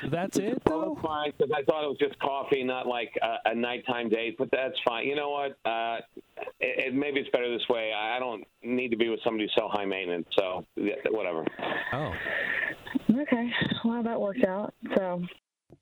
So 0.00 0.08
that's 0.08 0.38
it, 0.38 0.62
Well, 0.66 0.94
that's 0.94 1.04
fine 1.04 1.32
because 1.36 1.52
I 1.54 1.62
thought 1.64 1.84
it 1.84 1.88
was 1.88 1.98
just 1.98 2.18
coffee, 2.20 2.62
not 2.62 2.86
like 2.86 3.12
a, 3.22 3.50
a 3.50 3.54
nighttime 3.54 4.08
date. 4.08 4.36
But 4.38 4.48
that's 4.50 4.76
fine. 4.84 5.06
You 5.06 5.16
know 5.16 5.30
what? 5.30 5.58
Uh, 5.68 5.98
it, 6.60 6.86
it, 6.86 6.94
maybe 6.94 7.20
it's 7.20 7.28
better 7.30 7.50
this 7.52 7.68
way. 7.68 7.92
I 7.92 8.18
don't 8.18 8.44
need 8.62 8.90
to 8.90 8.96
be 8.96 9.08
with 9.08 9.20
somebody 9.24 9.50
so 9.58 9.68
high 9.68 9.84
maintenance. 9.84 10.28
So 10.38 10.64
yeah, 10.76 10.94
whatever. 11.10 11.44
Oh. 11.92 12.12
Okay. 13.10 13.50
Well, 13.84 14.02
that 14.02 14.18
worked 14.18 14.44
out. 14.44 14.72
So. 14.96 15.22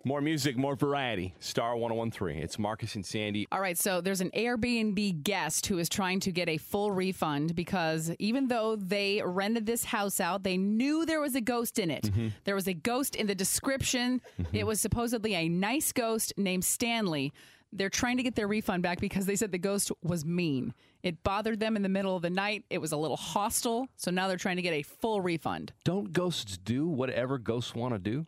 More 0.05 0.21
music, 0.21 0.57
more 0.57 0.77
variety. 0.77 1.35
Star 1.41 1.77
1013. 1.77 2.41
It's 2.41 2.57
Marcus 2.57 2.95
and 2.95 3.05
Sandy. 3.05 3.49
All 3.51 3.61
right, 3.61 3.77
so 3.77 4.01
there's 4.01 4.21
an 4.21 4.31
Airbnb 4.31 5.25
guest 5.25 5.67
who 5.67 5.79
is 5.79 5.89
trying 5.89 6.21
to 6.21 6.31
get 6.31 6.49
a 6.49 6.57
full 6.57 6.93
refund 6.93 7.57
because 7.57 8.13
even 8.21 8.47
though 8.47 8.77
they 8.77 9.21
rented 9.25 9.67
this 9.67 9.85
house 9.85 10.21
out, 10.21 10.45
they 10.45 10.57
knew 10.57 11.05
there 11.05 11.21
was 11.21 11.35
a 11.35 11.41
ghost 11.41 11.81
in 11.81 11.91
it. 11.91 12.05
Mm-hmm. 12.05 12.29
There 12.45 12.55
was 12.55 12.69
a 12.69 12.75
ghost 12.75 13.17
in 13.17 13.27
the 13.27 13.35
description. 13.35 14.21
It 14.53 14.65
was 14.65 14.81
supposedly 14.81 15.35
a 15.35 15.49
nice 15.49 15.93
ghost 15.93 16.33
named 16.37 16.65
Stanley. 16.65 17.33
They're 17.73 17.91
trying 17.91 18.19
to 18.19 18.23
get 18.23 18.37
their 18.37 18.49
refund 18.49 18.85
back 18.85 19.01
because 19.01 19.27
they 19.27 19.37
said 19.37 19.51
the 19.51 19.59
ghost 19.59 19.91
was 20.03 20.25
mean. 20.25 20.75
It 21.03 21.23
bothered 21.23 21.61
them 21.61 21.77
in 21.77 21.83
the 21.83 21.89
middle 21.89 22.17
of 22.17 22.23
the 22.23 22.31
night. 22.31 22.65
It 22.71 22.79
was 22.79 22.93
a 22.93 22.97
little 22.97 23.17
hostile. 23.17 23.89
So 23.97 24.11
now 24.11 24.29
they're 24.29 24.37
trying 24.37 24.57
to 24.57 24.63
get 24.63 24.73
a 24.73 24.83
full 24.83 25.21
refund. 25.21 25.73
Don't 25.85 26.13
ghosts 26.13 26.57
do 26.57 26.87
whatever 26.87 27.37
ghosts 27.37 27.75
want 27.75 27.95
to 27.95 27.99
do? 27.99 28.27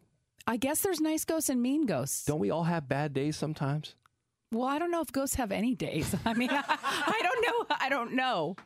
I 0.51 0.57
guess 0.57 0.81
there's 0.81 1.01
nice 1.01 1.25
ghosts 1.25 1.49
and 1.49 1.63
mean 1.63 1.87
ghosts. 1.87 2.25
Don't 2.25 2.41
we 2.41 2.51
all 2.51 2.65
have 2.65 2.89
bad 2.89 3.15
days 3.15 3.37
sometimes? 3.37 3.95
Well, 4.51 4.67
I 4.67 4.81
don't 4.81 4.91
know 4.91 5.01
if 5.01 5.13
ghosts 5.13 5.37
have 5.37 5.53
any 5.53 5.77
days. 5.77 6.13
I 6.25 6.35
mean, 6.35 6.51
I, 6.51 6.65
I 6.67 7.21
don't 7.23 7.47
know. 7.47 7.77
I 7.81 7.89
don't 7.89 8.15
know. 8.15 8.57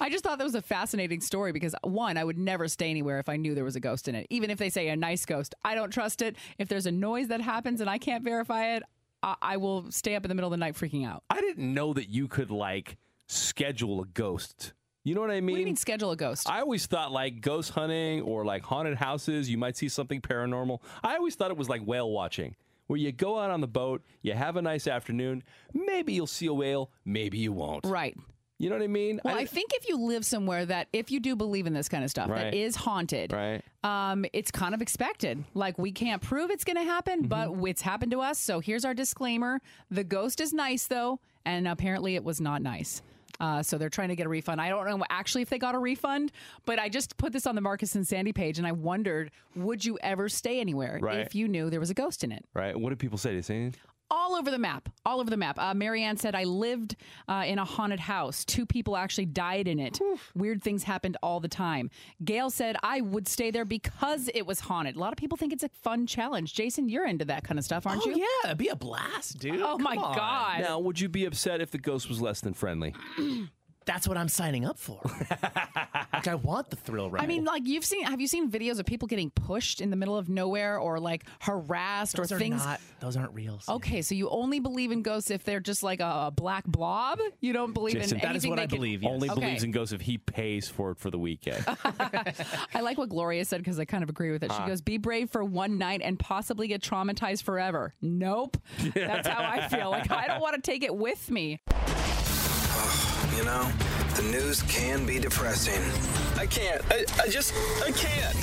I 0.00 0.10
just 0.10 0.24
thought 0.24 0.38
that 0.38 0.44
was 0.44 0.56
a 0.56 0.62
fascinating 0.62 1.20
story 1.20 1.52
because 1.52 1.76
one, 1.84 2.16
I 2.16 2.24
would 2.24 2.38
never 2.38 2.66
stay 2.66 2.90
anywhere 2.90 3.20
if 3.20 3.28
I 3.28 3.36
knew 3.36 3.54
there 3.54 3.62
was 3.62 3.76
a 3.76 3.80
ghost 3.80 4.08
in 4.08 4.16
it. 4.16 4.26
Even 4.30 4.50
if 4.50 4.58
they 4.58 4.68
say 4.68 4.88
a 4.88 4.96
nice 4.96 5.24
ghost, 5.24 5.54
I 5.64 5.76
don't 5.76 5.92
trust 5.92 6.22
it. 6.22 6.34
If 6.58 6.66
there's 6.66 6.86
a 6.86 6.90
noise 6.90 7.28
that 7.28 7.40
happens 7.40 7.80
and 7.80 7.88
I 7.88 7.98
can't 7.98 8.24
verify 8.24 8.74
it, 8.74 8.82
I, 9.22 9.36
I 9.40 9.56
will 9.58 9.92
stay 9.92 10.16
up 10.16 10.24
in 10.24 10.30
the 10.30 10.34
middle 10.34 10.48
of 10.48 10.58
the 10.58 10.64
night 10.64 10.74
freaking 10.74 11.06
out. 11.06 11.22
I 11.30 11.40
didn't 11.40 11.72
know 11.72 11.92
that 11.92 12.08
you 12.08 12.26
could 12.26 12.50
like 12.50 12.96
schedule 13.28 14.02
a 14.02 14.06
ghost. 14.06 14.72
You 15.04 15.14
know 15.14 15.20
what 15.20 15.30
I 15.30 15.40
mean? 15.40 15.46
What 15.46 15.56
do 15.56 15.60
you 15.60 15.66
mean 15.66 15.76
schedule 15.76 16.10
a 16.10 16.16
ghost? 16.16 16.50
I 16.50 16.60
always 16.60 16.86
thought 16.86 17.12
like 17.12 17.40
ghost 17.40 17.70
hunting 17.70 18.20
or 18.22 18.44
like 18.44 18.62
haunted 18.62 18.96
houses, 18.96 19.48
you 19.48 19.56
might 19.56 19.76
see 19.76 19.88
something 19.88 20.20
paranormal. 20.20 20.80
I 21.02 21.16
always 21.16 21.34
thought 21.34 21.50
it 21.50 21.56
was 21.56 21.68
like 21.68 21.82
whale 21.82 22.10
watching, 22.10 22.56
where 22.88 22.98
you 22.98 23.10
go 23.12 23.38
out 23.38 23.50
on 23.50 23.60
the 23.60 23.68
boat, 23.68 24.02
you 24.22 24.34
have 24.34 24.56
a 24.56 24.62
nice 24.62 24.86
afternoon, 24.86 25.42
maybe 25.72 26.12
you'll 26.12 26.26
see 26.26 26.46
a 26.46 26.52
whale, 26.52 26.90
maybe 27.04 27.38
you 27.38 27.52
won't. 27.52 27.86
Right. 27.86 28.16
You 28.60 28.68
know 28.68 28.74
what 28.74 28.82
I 28.82 28.88
mean? 28.88 29.20
Well, 29.24 29.36
I, 29.38 29.44
think 29.44 29.70
if 29.72 29.88
you 29.88 29.96
live 29.98 30.24
somewhere 30.24 30.66
that, 30.66 30.88
if 30.92 31.12
you 31.12 31.20
do 31.20 31.36
believe 31.36 31.68
in 31.68 31.74
this 31.74 31.88
kind 31.88 32.02
of 32.02 32.10
stuff, 32.10 32.28
Right. 32.28 32.42
that 32.42 32.54
is 32.54 32.74
haunted, 32.74 33.32
right. 33.32 33.62
um, 33.84 34.24
it's 34.32 34.50
kind 34.50 34.74
of 34.74 34.82
expected. 34.82 35.44
Like 35.54 35.78
we 35.78 35.92
can't 35.92 36.20
prove 36.20 36.50
it's 36.50 36.64
going 36.64 36.76
to 36.76 36.82
happen, 36.82 37.28
but 37.28 37.52
it's 37.68 37.82
happened 37.82 38.10
to 38.10 38.20
us. 38.20 38.36
So 38.36 38.58
here's 38.58 38.84
our 38.84 38.94
disclaimer: 38.94 39.60
the 39.92 40.02
ghost 40.02 40.40
is 40.40 40.52
nice, 40.52 40.88
though, 40.88 41.20
and 41.44 41.68
apparently 41.68 42.16
it 42.16 42.24
was 42.24 42.40
not 42.40 42.60
nice. 42.60 43.00
Uh, 43.40 43.62
so 43.62 43.78
they're 43.78 43.88
trying 43.88 44.08
to 44.08 44.16
get 44.16 44.26
a 44.26 44.28
refund. 44.28 44.60
I 44.60 44.68
don't 44.68 44.84
know 44.86 45.04
actually 45.10 45.42
if 45.42 45.50
they 45.50 45.58
got 45.58 45.74
a 45.74 45.78
refund, 45.78 46.32
but 46.64 46.78
I 46.78 46.88
just 46.88 47.16
put 47.16 47.32
this 47.32 47.46
on 47.46 47.54
the 47.54 47.60
Marcus 47.60 47.94
and 47.94 48.06
Sandy 48.06 48.32
page, 48.32 48.58
and 48.58 48.66
I 48.66 48.72
wondered, 48.72 49.30
would 49.54 49.84
you 49.84 49.98
ever 50.02 50.28
stay 50.28 50.60
anywhere 50.60 50.98
Right. 51.00 51.20
if 51.20 51.34
you 51.34 51.46
knew 51.48 51.70
there 51.70 51.80
was 51.80 51.90
a 51.90 51.94
ghost 51.94 52.24
in 52.24 52.32
it? 52.32 52.44
Right. 52.54 52.78
What 52.78 52.90
do 52.90 52.96
people 52.96 53.18
say? 53.18 53.34
They 53.34 53.42
say 53.42 53.56
anything? 53.56 53.80
All 54.10 54.34
over 54.36 54.50
the 54.50 54.58
map. 54.58 54.88
All 55.04 55.20
over 55.20 55.28
the 55.30 55.36
map. 55.36 55.58
Uh, 55.58 55.74
Marianne 55.74 56.16
said, 56.16 56.34
I 56.34 56.44
lived 56.44 56.96
uh, 57.28 57.44
in 57.46 57.58
a 57.58 57.64
haunted 57.64 58.00
house. 58.00 58.44
Two 58.44 58.64
people 58.66 58.96
actually 58.96 59.26
died 59.26 59.68
in 59.68 59.78
it. 59.78 59.98
Weird 60.34 60.62
things 60.62 60.82
happened 60.84 61.16
all 61.22 61.40
the 61.40 61.48
time. 61.48 61.90
Gail 62.24 62.50
said, 62.50 62.76
I 62.82 63.00
would 63.00 63.28
stay 63.28 63.50
there 63.50 63.64
because 63.64 64.28
it 64.34 64.46
was 64.46 64.60
haunted. 64.60 64.96
A 64.96 64.98
lot 64.98 65.12
of 65.12 65.16
people 65.18 65.36
think 65.36 65.52
it's 65.52 65.64
a 65.64 65.68
fun 65.68 66.06
challenge. 66.06 66.54
Jason, 66.54 66.88
you're 66.88 67.06
into 67.06 67.24
that 67.26 67.44
kind 67.44 67.58
of 67.58 67.64
stuff, 67.64 67.86
aren't 67.86 68.02
Oh, 68.06 68.10
you? 68.10 68.18
yeah. 68.18 68.48
It'd 68.50 68.58
be 68.58 68.68
a 68.68 68.76
blast, 68.76 69.38
dude. 69.38 69.60
Oh, 69.60 69.78
my 69.78 69.96
on. 69.96 70.16
God. 70.16 70.60
Now, 70.60 70.78
would 70.78 71.00
you 71.00 71.08
be 71.08 71.24
upset 71.24 71.60
if 71.60 71.70
the 71.70 71.78
ghost 71.78 72.08
was 72.08 72.20
less 72.20 72.40
than 72.40 72.54
friendly? 72.54 72.94
That's 73.86 74.06
what 74.06 74.18
I'm 74.18 74.28
signing 74.28 74.66
up 74.66 74.78
for. 74.78 75.00
like, 76.18 76.28
I 76.28 76.34
want 76.36 76.70
the 76.70 76.76
thrill 76.76 77.10
ride. 77.10 77.22
I 77.22 77.26
mean, 77.26 77.44
like 77.44 77.66
you've 77.66 77.84
seen, 77.84 78.04
have 78.04 78.20
you 78.20 78.26
seen 78.28 78.50
videos 78.50 78.78
of 78.78 78.86
people 78.86 79.08
getting 79.08 79.30
pushed 79.30 79.80
in 79.80 79.90
the 79.90 79.96
middle 79.96 80.16
of 80.16 80.28
nowhere 80.28 80.78
or 80.78 80.98
like 81.00 81.24
harassed 81.40 82.16
those 82.16 82.30
or 82.32 82.36
are 82.36 82.38
things? 82.38 82.64
not. 82.64 82.80
Those 83.00 83.16
aren't 83.16 83.32
real. 83.34 83.60
Okay, 83.68 84.02
so 84.02 84.14
you 84.14 84.28
only 84.28 84.58
believe 84.60 84.90
in 84.90 85.02
ghosts 85.02 85.30
if 85.30 85.44
they're 85.44 85.60
just 85.60 85.82
like 85.82 86.00
a 86.00 86.32
black 86.34 86.64
blob. 86.64 87.20
You 87.40 87.52
don't 87.52 87.72
believe 87.72 87.94
Jason, 87.94 88.18
in 88.18 88.24
anything 88.26 88.54
they 88.56 88.66
can- 88.66 88.78
Only 89.06 89.30
Okay. 89.30 89.40
believes 89.40 89.62
in 89.62 89.70
ghosts 89.70 89.92
if 89.92 90.00
he 90.00 90.18
pays 90.18 90.68
for 90.68 90.90
it 90.92 90.98
for 90.98 91.10
the 91.10 91.18
weekend. 91.18 91.64
I 92.74 92.80
like 92.80 92.98
what 92.98 93.08
Gloria 93.08 93.44
said 93.44 93.58
because 93.58 93.78
I 93.78 93.84
kind 93.84 94.02
of 94.02 94.08
agree 94.10 94.30
with 94.32 94.42
it. 94.42 94.50
She 94.52 94.58
Huh. 94.58 94.66
goes, 94.66 94.80
"Be 94.80 94.98
brave 94.98 95.30
for 95.30 95.44
one 95.44 95.78
night 95.78 96.00
and 96.02 96.18
possibly 96.18 96.66
get 96.68 96.82
traumatized 96.82 97.42
forever." 97.42 97.94
Nope, 98.02 98.56
that's 98.94 99.28
how 99.28 99.42
I 99.42 99.68
feel. 99.68 99.90
Like 99.90 100.10
I 100.10 100.26
don't 100.26 100.40
want 100.40 100.54
to 100.56 100.60
take 100.60 100.82
it 100.82 100.94
with 100.94 101.30
me. 101.30 101.60
You 103.36 103.44
know, 103.44 103.70
the 104.18 104.24
news 104.32 104.62
can 104.62 105.06
be 105.06 105.20
depressing. 105.20 105.80
I 106.36 106.46
can't. 106.46 106.82
I, 106.90 107.04
I 107.22 107.28
just, 107.28 107.54
I 107.86 107.92
can't. 107.92 108.36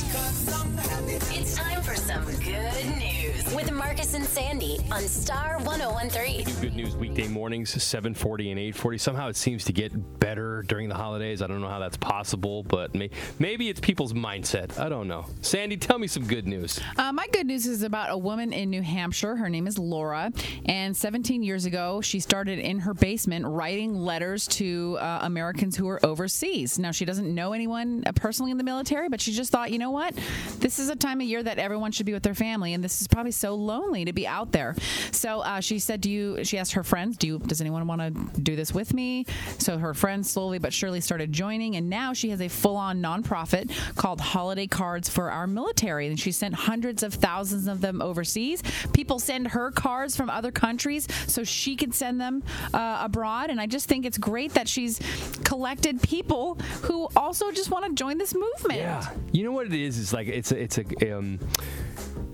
It's 1.38 1.56
time 1.58 1.82
for 1.82 1.96
some 1.96 2.24
good 2.24 2.98
news 2.98 3.25
with 3.54 3.72
Marcus 3.72 4.14
and 4.14 4.24
Sandy 4.24 4.80
on 4.92 5.02
Star 5.02 5.60
1013. 5.60 6.46
Good 6.62 6.76
news 6.76 6.96
weekday 6.96 7.28
mornings, 7.28 7.72
740 7.84 8.52
and 8.52 8.60
840. 8.60 8.98
Somehow 8.98 9.28
it 9.28 9.36
seems 9.36 9.66
to 9.66 9.74
get 9.74 10.20
better 10.20 10.64
during 10.64 10.90
the 10.90 10.96
holidays. 10.96 11.42
I 11.42 11.48
don't 11.48 11.62
know 11.62 11.68
how 11.68 11.80
that's 11.80 11.98
possible, 11.98 12.64
but 12.64 12.96
may, 12.96 13.10
maybe 13.38 13.70
it's 13.70 13.80
people's 13.80 14.14
mindset. 14.14 14.80
I 14.80 14.90
don't 14.90 15.08
know. 15.08 15.26
Sandy, 15.42 15.78
tell 15.78 16.00
me 16.00 16.08
some 16.08 16.26
good 16.26 16.48
news. 16.48 16.80
Uh, 16.98 17.12
my 17.12 17.28
good 17.28 17.46
news 17.46 17.68
is 17.68 17.84
about 17.84 18.10
a 18.10 18.18
woman 18.18 18.54
in 18.54 18.70
New 18.70 18.82
Hampshire. 18.82 19.36
Her 19.36 19.50
name 19.50 19.68
is 19.68 19.78
Laura, 19.78 20.32
and 20.66 20.96
17 20.96 21.44
years 21.44 21.66
ago, 21.66 22.02
she 22.02 22.20
started 22.20 22.60
in 22.60 22.80
her 22.80 22.94
basement 22.94 23.46
writing 23.46 23.96
letters 23.96 24.48
to 24.48 24.98
uh, 25.00 25.20
Americans 25.22 25.76
who 25.76 25.88
are 25.90 26.04
overseas. 26.06 26.80
Now, 26.80 26.92
she 26.92 27.06
doesn't 27.06 27.34
know 27.34 27.54
anyone 27.54 28.04
uh, 28.06 28.12
personally 28.14 28.52
in 28.52 28.58
the 28.58 28.64
military, 28.64 29.10
but 29.10 29.22
she 29.22 29.34
just 29.34 29.52
thought, 29.52 29.72
you 29.72 29.78
know 29.78 29.92
what? 29.92 30.16
This 30.60 30.80
is 30.80 30.90
a 30.90 30.96
time 30.96 31.22
of 31.22 31.28
year 31.28 31.44
that 31.44 31.60
everyone 31.60 31.92
should 31.92 32.06
be 32.06 32.14
with 32.14 32.24
their 32.24 32.34
family, 32.34 32.74
and 32.74 32.84
this 32.84 33.02
is 33.02 33.08
probably 33.08 33.32
so 33.36 33.56
lonely 33.56 34.06
to 34.06 34.14
be 34.14 34.28
out 34.28 34.52
there. 34.52 34.76
So 35.12 35.42
uh, 35.42 35.60
she 35.60 35.80
said, 35.80 36.02
"Do 36.02 36.10
you?" 36.10 36.44
She 36.44 36.58
asked 36.58 36.74
her 36.74 36.84
friends, 36.84 37.18
"Do 37.18 37.28
you? 37.28 37.40
Does 37.40 37.62
anyone 37.62 37.88
want 37.88 38.02
to 38.02 38.42
do 38.42 38.56
this 38.56 38.74
with 38.74 38.94
me?" 38.94 39.26
So 39.60 39.78
her 39.78 39.94
friends 39.94 40.30
slowly 40.30 40.60
but 40.60 40.74
surely 40.74 41.02
started 41.02 41.32
joining, 41.32 41.76
and 41.76 41.90
now 41.90 42.14
she 42.14 42.30
has 42.30 42.42
a 42.42 42.48
full-on 42.48 43.02
nonprofit 43.02 43.72
called 43.96 44.22
Holiday 44.22 44.68
Cards 44.68 45.10
for 45.10 45.32
Our 45.32 45.48
Military, 45.48 46.08
and 46.08 46.20
she 46.20 46.32
sent 46.32 46.54
hundreds 46.54 47.04
of 47.04 47.14
thousands 47.14 47.68
of 47.68 47.82
them 47.82 48.02
overseas. 48.02 48.64
People 48.94 49.20
send 49.20 49.50
her 49.50 49.72
cards 49.72 50.16
from 50.16 50.30
other 50.30 50.52
countries 50.52 51.08
so 51.28 51.44
she 51.44 51.76
can 51.76 51.92
send 51.92 52.20
them 52.20 52.44
uh, 52.74 53.00
abroad, 53.02 53.50
and 53.50 53.60
I 53.60 53.68
just 53.68 53.88
think 53.88 54.06
it's 54.06 54.18
great 54.18 54.54
that 54.54 54.68
she's 54.68 55.00
collected 55.44 56.02
people 56.02 56.56
who 56.84 57.08
also 57.16 57.52
just 57.52 57.72
want 57.72 57.86
to 57.86 57.94
join 57.94 58.18
this 58.18 58.34
movement. 58.34 58.80
Yeah. 58.80 59.10
You 59.32 59.44
know 59.44 59.52
what 59.52 59.68
it 59.68 59.74
is? 59.74 60.00
It's 60.00 60.14
like 60.14 60.28
it's 60.28 60.52
a, 60.52 60.62
it's 60.62 60.78
a 60.78 61.18
um, 61.18 61.40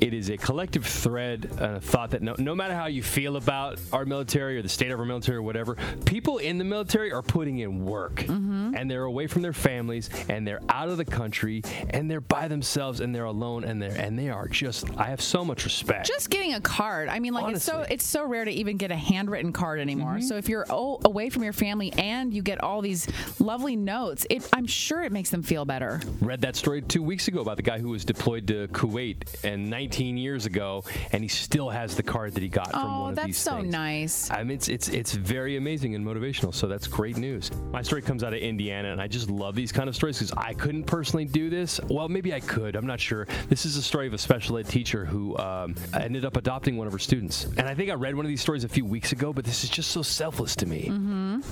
it 0.01 0.15
is 0.15 0.29
a 0.29 0.37
collective 0.37 0.83
thread, 0.83 1.47
uh, 1.59 1.79
thought 1.79 2.09
that 2.09 2.23
no, 2.23 2.33
no 2.39 2.55
matter 2.55 2.73
how 2.73 2.87
you 2.87 3.03
feel 3.03 3.35
about 3.35 3.79
our 3.93 4.03
military 4.03 4.57
or 4.57 4.63
the 4.63 4.69
state 4.69 4.89
of 4.89 4.99
our 4.99 5.05
military 5.05 5.37
or 5.37 5.43
whatever, 5.43 5.77
people 6.05 6.39
in 6.39 6.57
the 6.57 6.63
military 6.63 7.11
are 7.11 7.21
putting 7.21 7.59
in 7.59 7.85
work, 7.85 8.27
and 8.27 8.89
they're 8.89 9.03
away 9.03 9.27
from 9.27 9.43
their 9.43 9.53
families, 9.53 10.09
and 10.27 10.45
they're 10.45 10.61
out 10.69 10.89
of 10.89 10.97
the 10.97 11.05
country, 11.05 11.61
and 11.91 12.09
they're 12.09 12.19
by 12.19 12.47
themselves, 12.47 12.99
and 12.99 13.13
they're 13.13 13.25
alone, 13.25 13.63
and 13.63 13.79
they're 13.79 13.91
and 13.91 14.17
they 14.17 14.29
are 14.29 14.47
just. 14.47 14.89
I 14.97 15.05
have 15.05 15.21
so 15.21 15.45
much 15.45 15.65
respect. 15.65 16.07
Just 16.07 16.31
getting 16.31 16.55
a 16.55 16.61
card. 16.61 17.07
I 17.07 17.19
mean, 17.19 17.33
like 17.33 17.53
it's 17.55 17.63
so 17.63 17.81
it's 17.81 18.05
so 18.05 18.25
rare 18.25 18.43
to 18.45 18.51
even 18.51 18.77
get 18.77 18.89
a 18.89 18.95
handwritten 18.95 19.53
card 19.53 19.79
anymore. 19.79 20.19
So 20.21 20.35
if 20.35 20.49
you're 20.49 20.65
away 20.69 21.29
from 21.29 21.43
your 21.43 21.53
family 21.53 21.93
and 21.93 22.33
you 22.33 22.41
get 22.41 22.63
all 22.63 22.81
these 22.81 23.07
lovely 23.39 23.75
notes, 23.75 24.25
it 24.31 24.49
I'm 24.51 24.65
sure 24.65 25.03
it 25.03 25.11
makes 25.11 25.29
them 25.29 25.43
feel 25.43 25.63
better. 25.63 26.01
Read 26.21 26.41
that 26.41 26.55
story 26.55 26.81
two 26.81 27.03
weeks 27.03 27.27
ago 27.27 27.41
about 27.41 27.57
the 27.57 27.63
guy 27.63 27.77
who 27.77 27.89
was 27.89 28.03
deployed 28.03 28.47
to 28.47 28.67
Kuwait 28.69 29.43
and 29.43 29.69
19 29.69 29.90
years 29.99 30.45
ago, 30.45 30.83
and 31.11 31.23
he 31.23 31.27
still 31.27 31.69
has 31.69 31.95
the 31.95 32.03
card 32.03 32.33
that 32.33 32.43
he 32.43 32.49
got 32.49 32.71
from 32.71 32.81
Oh, 32.83 33.01
one 33.01 33.09
of 33.11 33.15
that's 33.15 33.27
these 33.27 33.37
so 33.37 33.57
things. 33.57 33.71
nice. 33.71 34.31
I 34.31 34.43
mean, 34.43 34.55
it's 34.55 34.67
it's 34.67 34.89
it's 34.89 35.13
very 35.13 35.57
amazing 35.57 35.95
and 35.95 36.05
motivational. 36.05 36.53
So 36.53 36.67
that's 36.67 36.87
great 36.87 37.17
news. 37.17 37.51
My 37.71 37.81
story 37.81 38.01
comes 38.01 38.23
out 38.23 38.33
of 38.33 38.39
Indiana, 38.39 38.91
and 38.91 39.01
I 39.01 39.07
just 39.07 39.29
love 39.29 39.55
these 39.55 39.71
kind 39.71 39.87
of 39.89 39.95
stories 39.95 40.17
because 40.19 40.33
I 40.37 40.53
couldn't 40.53 40.83
personally 40.85 41.25
do 41.25 41.49
this. 41.49 41.79
Well, 41.89 42.09
maybe 42.09 42.33
I 42.33 42.39
could. 42.39 42.75
I'm 42.75 42.87
not 42.87 42.99
sure. 42.99 43.27
This 43.49 43.65
is 43.65 43.77
a 43.77 43.81
story 43.83 44.07
of 44.07 44.13
a 44.13 44.17
special 44.17 44.57
ed 44.57 44.67
teacher 44.67 45.05
who 45.05 45.37
um, 45.37 45.75
ended 45.93 46.25
up 46.25 46.37
adopting 46.37 46.77
one 46.77 46.87
of 46.87 46.93
her 46.93 46.99
students, 46.99 47.45
and 47.57 47.61
I 47.67 47.73
think 47.75 47.89
I 47.89 47.93
read 47.93 48.15
one 48.15 48.25
of 48.25 48.29
these 48.29 48.41
stories 48.41 48.63
a 48.63 48.69
few 48.69 48.85
weeks 48.85 49.11
ago. 49.11 49.33
But 49.33 49.45
this 49.45 49.63
is 49.63 49.69
just 49.69 49.91
so 49.91 50.01
selfless 50.01 50.55
to 50.57 50.65
me. 50.65 50.89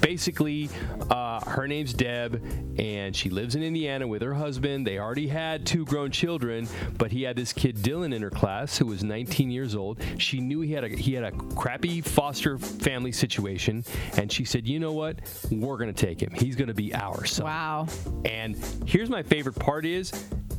Basically, 0.02 0.69
uh, 1.10 1.39
her 1.49 1.67
name's 1.67 1.93
Deb, 1.93 2.41
and 2.78 3.15
she 3.15 3.30
lives 3.30 3.56
in 3.56 3.63
Indiana 3.63 4.08
with 4.08 4.21
her 4.21 4.34
husband. 4.34 4.86
They 4.88 4.99
already 4.99 5.28
had 5.28 5.65
two 5.65 5.86
grown 5.86 6.12
children, 6.12 6.67
but 6.97 7.12
he 7.12 7.23
had 7.23 7.36
this 7.36 7.54
kid 7.54 7.78
Dylan 7.78 8.13
in 8.13 8.21
her 8.21 8.29
her 8.30 8.38
class 8.38 8.78
who 8.78 8.86
was 8.86 9.04
19 9.04 9.52
years 9.52 9.76
old. 9.76 10.00
She 10.18 10.39
knew 10.39 10.62
he 10.62 10.74
had 10.74 10.84
a 10.84 10.89
he 10.89 11.13
had 11.13 11.24
a 11.24 11.32
crappy 11.32 12.02
foster 12.02 12.58
family 12.58 13.12
situation, 13.12 13.84
and 14.18 14.32
she 14.32 14.46
said, 14.46 14.68
"You 14.68 14.80
know 14.80 14.94
what? 14.94 15.20
We're 15.52 15.78
going 15.78 15.94
to 15.94 16.06
take 16.06 16.22
him. 16.22 16.32
He's 16.36 16.56
going 16.56 16.68
to 16.68 16.74
be 16.74 16.94
ours." 16.94 17.32
son." 17.32 17.46
Wow. 17.46 17.88
And 18.26 18.58
here's 18.86 19.10
my 19.10 19.24
favorite 19.24 19.56
part: 19.56 19.86
is 19.86 20.12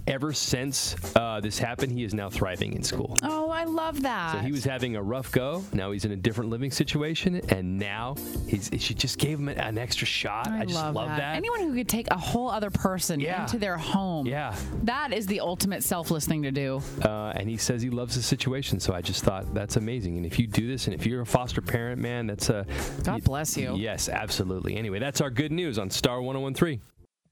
ever 0.07 0.33
since 0.33 0.97
uh, 1.17 1.41
this 1.41 1.59
happened, 1.59 1.93
he 1.93 2.05
is 2.05 2.15
now 2.15 2.29
thriving 2.31 2.73
in 2.75 2.83
school. 2.83 3.17
Oh, 3.23 3.51
I 3.51 3.65
love 3.65 4.03
that. 4.03 4.33
So 4.33 4.39
he 4.39 4.53
was 4.53 4.65
having 4.65 4.97
a 4.97 5.03
rough 5.03 5.31
go. 5.33 5.65
Now 5.73 5.91
he's 5.93 6.05
in 6.05 6.13
a 6.13 6.17
different 6.17 6.51
living 6.51 6.71
situation, 6.71 7.41
and 7.51 7.79
now 7.79 8.17
he's. 8.47 8.71
She 8.79 8.95
just 8.95 9.19
gave 9.19 9.39
him 9.39 9.49
an 9.49 9.79
extra 9.79 10.07
shot. 10.07 10.49
I, 10.49 10.65
just 10.65 10.75
love, 10.75 10.95
that. 11.09 11.37
Anyone 11.37 11.61
who 11.61 11.75
could 11.75 11.89
take 11.89 12.11
a 12.11 12.17
whole 12.19 12.51
other 12.51 12.71
person 12.71 13.21
Yeah. 13.21 13.43
into 13.43 13.59
their 13.59 13.77
home. 13.77 14.27
Yeah. 14.27 14.55
That 14.85 15.13
is 15.13 15.27
the 15.27 15.41
ultimate 15.41 15.83
selfless 15.85 16.27
thing 16.27 16.43
to 16.43 16.51
do. 16.51 16.81
Uh, 17.03 17.33
and 17.37 17.49
he 17.49 17.57
says 17.57 17.83
he 17.83 17.91
loves 17.91 18.15
the 18.17 18.23
situation. 18.23 18.81
So 18.81 18.95
I 18.95 19.01
just 19.03 19.23
thought 19.25 19.53
that's 19.55 19.77
amazing. 19.77 20.17
And 20.17 20.27
if 20.27 20.39
you 20.39 20.47
do 20.47 20.67
this, 20.67 20.87
and 20.87 20.95
if 20.95 21.07
you're 21.07 21.23
a 21.23 21.27
foster 21.27 21.61
parent, 21.61 22.01
man, 22.01 22.27
that's 22.27 22.49
a 22.51 22.67
God 23.03 23.23
bless 23.25 23.57
you. 23.57 23.75
Yes, 23.77 24.09
absolutely. 24.09 24.77
Anyway, 24.77 24.99
that's 24.99 25.21
our 25.21 25.31
good 25.31 25.53
news 25.53 25.79
on 25.79 25.91
Star 25.91 26.21
1013. 26.23 26.81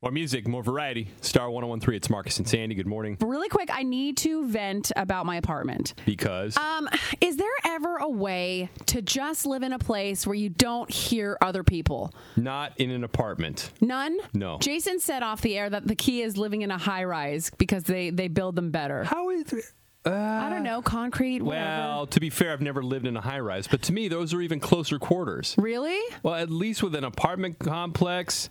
More 0.00 0.12
music, 0.12 0.46
more 0.46 0.62
variety. 0.62 1.08
Star 1.22 1.50
1013. 1.50 1.96
It's 1.96 2.08
Marcus 2.08 2.38
and 2.38 2.48
Sandy. 2.48 2.76
Good 2.76 2.86
morning. 2.86 3.16
Really 3.20 3.48
quick, 3.48 3.68
I 3.72 3.82
need 3.82 4.16
to 4.18 4.46
vent 4.46 4.92
about 4.94 5.26
my 5.26 5.34
apartment. 5.34 5.94
Because 6.06 6.56
Um, 6.56 6.88
is 7.20 7.36
there 7.36 7.48
ever 7.64 7.96
a 7.96 8.08
way 8.08 8.70
to 8.86 9.02
just 9.02 9.44
live 9.44 9.64
in 9.64 9.72
a 9.72 9.78
place 9.80 10.24
where 10.24 10.36
you 10.36 10.50
don't 10.50 10.88
hear 10.88 11.36
other 11.40 11.64
people? 11.64 12.14
not 12.36 12.74
in 12.78 12.90
an 12.92 13.02
apartment. 13.02 13.72
None? 13.80 14.16
No. 14.32 14.58
Jason 14.60 15.00
said 15.00 15.24
off 15.24 15.40
the 15.40 15.58
air 15.58 15.68
that 15.68 15.88
the 15.88 15.96
key 15.96 16.22
is 16.22 16.36
living 16.36 16.62
in 16.62 16.70
a 16.70 16.78
high 16.78 17.02
rise 17.02 17.50
because 17.58 17.82
they, 17.82 18.10
they 18.10 18.28
build 18.28 18.54
them 18.54 18.70
better. 18.70 19.02
How 19.02 19.30
is 19.30 19.52
it? 19.52 19.64
I 20.06 20.48
don't 20.48 20.62
know, 20.62 20.80
concrete, 20.80 21.42
whatever. 21.42 21.66
Well, 21.66 22.06
to 22.06 22.20
be 22.20 22.30
fair, 22.30 22.52
I've 22.52 22.62
never 22.62 22.84
lived 22.84 23.04
in 23.08 23.16
a 23.16 23.20
high 23.20 23.40
rise, 23.40 23.66
but 23.66 23.82
to 23.82 23.92
me, 23.92 24.06
those 24.06 24.32
are 24.32 24.40
even 24.40 24.60
closer 24.60 25.00
quarters. 25.00 25.56
Really? 25.58 25.98
Well, 26.22 26.34
at 26.36 26.50
least 26.50 26.84
with 26.84 26.94
an 26.94 27.02
apartment 27.04 27.58
complex, 27.58 28.48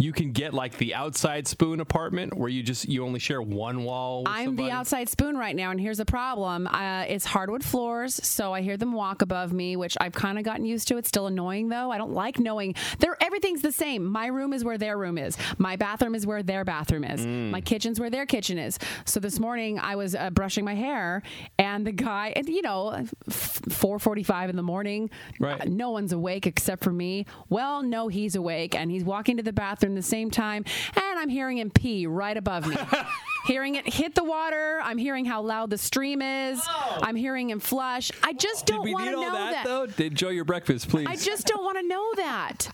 you 0.00 0.12
can 0.12 0.30
get 0.30 0.54
like 0.54 0.78
the 0.78 0.94
outside 0.94 1.48
spoon 1.48 1.80
apartment 1.80 2.32
where 2.32 2.48
you 2.48 2.62
just 2.62 2.88
you 2.88 3.04
only 3.04 3.18
share 3.18 3.42
one 3.42 3.82
wall. 3.82 4.22
With 4.22 4.28
I'm 4.28 4.44
somebody. 4.46 4.68
the 4.68 4.74
outside 4.74 5.08
spoon 5.08 5.36
right 5.36 5.56
now, 5.56 5.72
and 5.72 5.80
here's 5.80 5.98
the 5.98 6.04
problem. 6.04 6.68
Uh, 6.68 7.04
it's 7.08 7.24
hardwood 7.24 7.64
floors, 7.64 8.14
so 8.22 8.54
I 8.54 8.60
hear 8.60 8.76
them 8.76 8.92
walk 8.92 9.22
above 9.22 9.52
me, 9.52 9.74
which 9.74 9.96
I've 10.00 10.12
kind 10.12 10.38
of 10.38 10.44
gotten 10.44 10.64
used 10.64 10.86
to. 10.88 10.98
It's 10.98 11.08
still 11.08 11.26
annoying 11.26 11.68
though. 11.68 11.90
I 11.90 11.98
don't 11.98 12.12
like 12.12 12.38
knowing 12.38 12.76
they're 13.00 13.16
everything's 13.20 13.60
the 13.60 13.72
same. 13.72 14.04
My 14.04 14.28
room 14.28 14.52
is 14.52 14.62
where 14.62 14.78
their 14.78 14.96
room 14.96 15.18
is. 15.18 15.36
My 15.58 15.74
bathroom 15.74 16.14
is 16.14 16.24
where 16.24 16.44
their 16.44 16.64
bathroom 16.64 17.02
is. 17.02 17.20
Mm. 17.20 17.50
My 17.50 17.60
kitchen's 17.60 17.98
where 17.98 18.10
their 18.10 18.24
kitchen 18.24 18.56
is. 18.56 18.78
So 19.04 19.18
this 19.18 19.40
morning 19.40 19.80
I 19.80 19.96
was 19.96 20.14
uh, 20.14 20.30
brushing 20.30 20.64
my 20.64 20.76
hair, 20.76 21.22
and 21.58 21.84
the 21.84 21.92
guy, 21.92 22.32
and 22.36 22.48
you 22.48 22.62
know, 22.62 23.04
four 23.30 23.98
forty-five 23.98 24.50
in 24.50 24.56
the 24.56 24.62
morning, 24.62 25.10
right? 25.38 25.68
no 25.68 25.90
one's 25.90 26.12
awake 26.12 26.46
except 26.46 26.84
for 26.84 26.92
me. 26.92 27.26
Well, 27.48 27.82
no, 27.82 28.08
he's 28.08 28.34
awake, 28.34 28.74
and 28.74 28.90
he's 28.90 29.04
walking 29.04 29.36
to 29.36 29.42
the 29.42 29.52
bathroom 29.52 29.94
the 29.94 30.02
same 30.02 30.30
time, 30.30 30.64
and 30.94 31.18
I'm 31.18 31.28
hearing 31.28 31.58
him 31.58 31.70
pee 31.70 32.06
right 32.06 32.36
above 32.36 32.66
me. 32.66 32.76
hearing 33.46 33.74
it 33.74 33.92
hit 33.92 34.14
the 34.14 34.24
water. 34.24 34.80
I'm 34.82 34.98
hearing 34.98 35.24
how 35.24 35.42
loud 35.42 35.70
the 35.70 35.78
stream 35.78 36.22
is. 36.22 36.60
Oh. 36.68 36.98
I'm 37.02 37.16
hearing 37.16 37.50
him 37.50 37.60
flush. 37.60 38.10
I 38.22 38.32
just 38.32 38.66
don't 38.66 38.90
want 38.90 39.06
to 39.06 39.12
know 39.12 39.32
that, 39.32 39.64
that. 39.64 39.64
though? 39.64 40.04
Enjoy 40.04 40.30
your 40.30 40.44
breakfast, 40.44 40.88
please. 40.88 41.06
I 41.08 41.16
just 41.16 41.46
don't 41.46 41.64
want 41.64 41.78
to 41.78 41.86
know 41.86 42.12
that. 42.16 42.68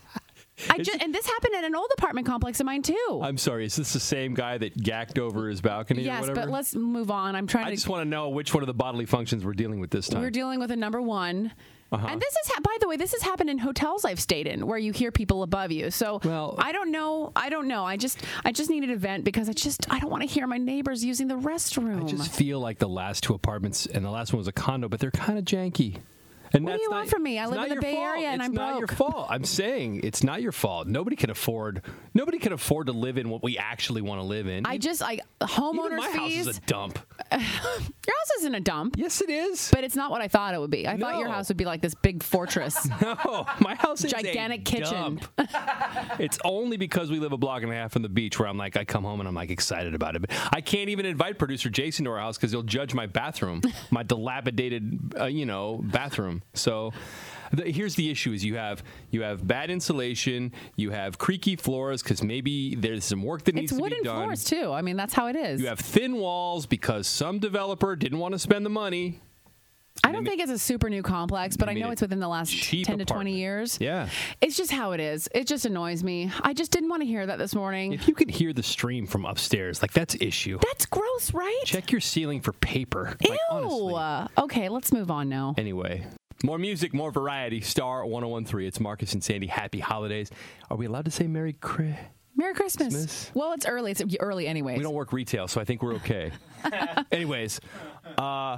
I 0.69 0.77
just 0.77 1.01
and 1.01 1.13
this 1.13 1.25
happened 1.25 1.55
at 1.55 1.63
an 1.63 1.75
old 1.75 1.89
apartment 1.97 2.27
complex 2.27 2.59
of 2.59 2.65
mine 2.65 2.81
too. 2.81 3.21
I'm 3.21 3.37
sorry. 3.37 3.65
Is 3.65 3.75
this 3.75 3.93
the 3.93 3.99
same 3.99 4.33
guy 4.33 4.57
that 4.57 4.77
gacked 4.77 5.19
over 5.19 5.49
his 5.49 5.61
balcony 5.61 6.03
or 6.03 6.05
yes, 6.05 6.29
but 6.33 6.49
let's 6.49 6.75
move 6.75 7.11
on. 7.11 7.35
I'm 7.35 7.47
trying 7.47 7.65
I 7.65 7.69
to. 7.71 7.75
just 7.75 7.89
want 7.89 8.01
to 8.01 8.09
know 8.09 8.29
which 8.29 8.53
one 8.53 8.63
of 8.63 8.67
the 8.67 8.73
bodily 8.73 9.05
functions 9.05 9.43
we're 9.43 9.53
dealing 9.53 9.79
with 9.79 9.91
this 9.91 10.07
time. 10.07 10.21
We're 10.21 10.29
dealing 10.29 10.59
with 10.59 10.71
a 10.71 10.75
number 10.75 11.01
one. 11.01 11.51
Uh-huh. 11.91 12.07
And 12.09 12.19
this 12.19 12.33
is, 12.33 12.51
ha- 12.51 12.61
by 12.63 12.75
the 12.81 12.87
way, 12.87 12.97
this 12.97 13.11
has 13.13 13.21
happened 13.21 13.49
in 13.49 13.59
hotels 13.59 14.05
I've 14.05 14.19
stayed 14.19 14.47
in 14.47 14.65
where 14.65 14.77
you 14.77 14.91
hear 14.91 15.11
people 15.11 15.43
above 15.43 15.71
you. 15.71 15.91
So 15.91 16.19
well, 16.23 16.55
I 16.57 16.71
don't 16.71 16.91
know. 16.91 17.31
I 17.35 17.49
don't 17.49 17.67
know. 17.67 17.85
I 17.85 17.95
just, 17.95 18.21
I 18.43 18.51
just 18.51 18.69
needed 18.71 18.89
a 18.89 18.97
vent 18.97 19.23
because 19.23 19.47
I 19.47 19.53
just, 19.53 19.85
I 19.93 19.99
don't 19.99 20.09
want 20.09 20.23
to 20.23 20.27
hear 20.27 20.47
my 20.47 20.57
neighbors 20.57 21.05
using 21.05 21.27
the 21.27 21.37
restroom. 21.37 22.03
I 22.03 22.07
just 22.07 22.31
feel 22.33 22.59
like 22.59 22.79
the 22.79 22.89
last 22.89 23.23
two 23.23 23.33
apartments, 23.33 23.85
and 23.85 24.03
the 24.03 24.09
last 24.09 24.33
one 24.33 24.39
was 24.39 24.47
a 24.47 24.51
condo, 24.51 24.89
but 24.89 24.99
they're 24.99 25.11
kind 25.11 25.37
of 25.37 25.45
janky. 25.45 25.99
And 26.53 26.65
What 26.65 26.75
do 26.77 26.81
you 26.81 26.89
not, 26.89 26.95
want 26.97 27.09
from 27.09 27.23
me? 27.23 27.39
I 27.39 27.47
live 27.47 27.63
in 27.71 27.75
the 27.75 27.81
Bay 27.81 27.93
fault. 27.95 28.05
Area 28.07 28.27
and 28.29 28.41
it's 28.41 28.47
I'm 28.49 28.53
not 28.53 28.77
your 28.77 28.87
broke. 28.87 28.97
fault. 28.97 29.27
I'm 29.29 29.43
saying 29.43 30.01
it's 30.03 30.23
not 30.23 30.41
your 30.41 30.51
fault. 30.51 30.87
Nobody 30.87 31.15
can 31.15 31.29
afford. 31.29 31.81
Nobody 32.13 32.37
can 32.39 32.53
afford 32.53 32.87
to 32.87 32.93
live 32.93 33.17
in 33.17 33.29
what 33.29 33.43
we 33.43 33.57
actually 33.57 34.01
want 34.01 34.19
to 34.21 34.25
live 34.25 34.47
in. 34.47 34.65
I 34.65 34.77
just, 34.77 35.01
I 35.01 35.13
Even 35.13 35.25
homeowners 35.41 35.97
my 35.97 36.09
house 36.11 36.29
fees. 36.29 36.47
is 36.47 36.57
a 36.57 36.61
dump. 36.61 36.99
Your 37.31 37.39
house 37.41 38.31
isn't 38.39 38.55
a 38.55 38.59
dump. 38.59 38.95
Yes, 38.97 39.21
it 39.21 39.29
is. 39.29 39.69
But 39.71 39.83
it's 39.83 39.95
not 39.95 40.11
what 40.11 40.21
I 40.21 40.27
thought 40.27 40.53
it 40.53 40.59
would 40.59 40.69
be. 40.71 40.87
I 40.87 40.97
thought 40.97 41.17
your 41.17 41.27
house 41.27 41.47
would 41.49 41.57
be 41.57 41.65
like 41.65 41.81
this 41.81 41.95
big 41.95 42.23
fortress. 42.23 42.87
No, 43.01 43.45
my 43.59 43.75
house 43.75 44.03
is 44.03 44.13
a 44.13 44.15
gigantic 44.15 44.63
kitchen. 44.65 45.19
it's 46.19 46.37
only 46.43 46.77
because 46.77 47.11
we 47.11 47.19
live 47.19 47.33
a 47.33 47.37
block 47.37 47.61
and 47.63 47.71
a 47.71 47.75
half 47.75 47.91
from 47.91 48.01
the 48.01 48.09
beach 48.09 48.39
where 48.39 48.47
I'm 48.47 48.57
like, 48.57 48.77
I 48.77 48.85
come 48.85 49.03
home 49.03 49.19
and 49.19 49.27
I'm 49.27 49.35
like 49.35 49.49
excited 49.51 49.93
about 49.93 50.15
it. 50.15 50.21
But 50.21 50.31
I 50.53 50.61
can't 50.61 50.89
even 50.89 51.05
invite 51.05 51.37
producer 51.37 51.69
Jason 51.69 52.05
to 52.05 52.11
our 52.11 52.19
house 52.19 52.37
because 52.37 52.51
he'll 52.51 52.63
judge 52.63 52.93
my 52.93 53.05
bathroom, 53.05 53.61
my 53.91 54.03
dilapidated, 54.03 55.13
uh, 55.19 55.25
you 55.25 55.45
know, 55.45 55.81
bathroom. 55.83 56.41
So. 56.53 56.91
The, 57.51 57.71
here's 57.71 57.93
the 57.93 58.09
issue: 58.09 58.33
is 58.33 58.43
you 58.43 58.55
have 58.55 58.83
you 59.11 59.21
have 59.21 59.47
bad 59.47 59.69
insulation, 59.69 60.51
you 60.75 60.89
have 60.89 61.19
creaky 61.19 61.55
floors 61.55 62.01
because 62.01 62.23
maybe 62.23 62.73
there's 62.73 63.05
some 63.05 63.21
work 63.21 63.43
that 63.43 63.53
needs 63.53 63.71
It's 63.71 63.77
to 63.79 63.83
be 63.83 63.89
done. 63.89 63.99
It's 63.99 64.07
wooden 64.09 64.23
floors 64.23 64.43
too. 64.43 64.73
I 64.73 64.81
mean, 64.81 64.97
that's 64.97 65.13
how 65.13 65.27
it 65.27 65.35
is. 65.35 65.61
You 65.61 65.67
have 65.67 65.79
thin 65.79 66.15
walls 66.15 66.65
because 66.65 67.05
some 67.07 67.37
developer 67.37 67.95
didn't 67.95 68.17
want 68.17 68.33
to 68.33 68.39
spend 68.39 68.65
the 68.65 68.71
money. 68.71 69.21
I 70.03 70.11
don't 70.11 70.25
think 70.25 70.41
it's 70.41 70.51
a 70.51 70.59
super 70.59 70.89
new 70.89 71.01
complex, 71.01 71.55
but 71.55 71.69
I 71.69 71.73
know 71.73 71.89
it's 71.89 72.01
within 72.01 72.19
the 72.19 72.27
last 72.27 72.51
cheap 72.51 72.85
10 72.87 72.99
to 72.99 73.05
20 73.05 73.33
years. 73.33 73.77
Yeah. 73.79 74.09
It's 74.41 74.57
just 74.57 74.71
how 74.71 74.91
it 74.91 74.99
is. 74.99 75.29
It 75.33 75.47
just 75.47 75.65
annoys 75.65 76.03
me. 76.03 76.31
I 76.41 76.53
just 76.53 76.71
didn't 76.71 76.89
want 76.89 77.01
to 77.01 77.07
hear 77.07 77.25
that 77.25 77.37
this 77.37 77.55
morning. 77.55 77.93
If 77.93 78.07
you 78.07 78.13
could 78.13 78.29
hear 78.29 78.51
the 78.51 78.63
stream 78.63 79.07
from 79.07 79.25
upstairs, 79.25 79.81
like 79.81 79.93
that's 79.93 80.15
issue. 80.19 80.59
That's 80.61 80.85
gross, 80.85 81.33
right? 81.33 81.61
Check 81.65 81.91
your 81.91 82.01
ceiling 82.01 82.41
for 82.41 82.51
paper. 82.53 83.15
Like, 83.27 83.39
honestly. 83.49 83.77
Ew. 83.77 83.95
Uh, 83.95 84.27
okay, 84.39 84.69
let's 84.69 84.91
move 84.91 85.09
on 85.09 85.29
now. 85.29 85.55
Anyway, 85.57 86.05
more 86.45 86.57
music, 86.57 86.93
more 86.93 87.11
variety. 87.11 87.59
Star 87.59 88.05
1013. 88.05 88.67
It's 88.67 88.79
Marcus 88.79 89.13
and 89.13 89.23
Sandy. 89.23 89.47
Happy 89.47 89.79
holidays. 89.79 90.29
Are 90.69 90.77
we 90.77 90.85
allowed 90.85 91.05
to 91.05 91.11
say 91.11 91.27
Merry 91.27 91.53
Christmas? 91.53 91.99
Merry 92.37 92.53
Christmas. 92.53 93.31
Well, 93.33 93.53
it's 93.53 93.65
early. 93.65 93.91
It's 93.91 94.03
early 94.19 94.45
anyway. 94.45 94.75
We 94.75 94.83
don't 94.83 94.93
work 94.93 95.13
retail, 95.13 95.47
so 95.47 95.61
I 95.61 95.63
think 95.63 95.81
we're 95.81 95.95
okay. 95.95 96.31
Anyways, 97.11 97.61
uh, 98.17 98.57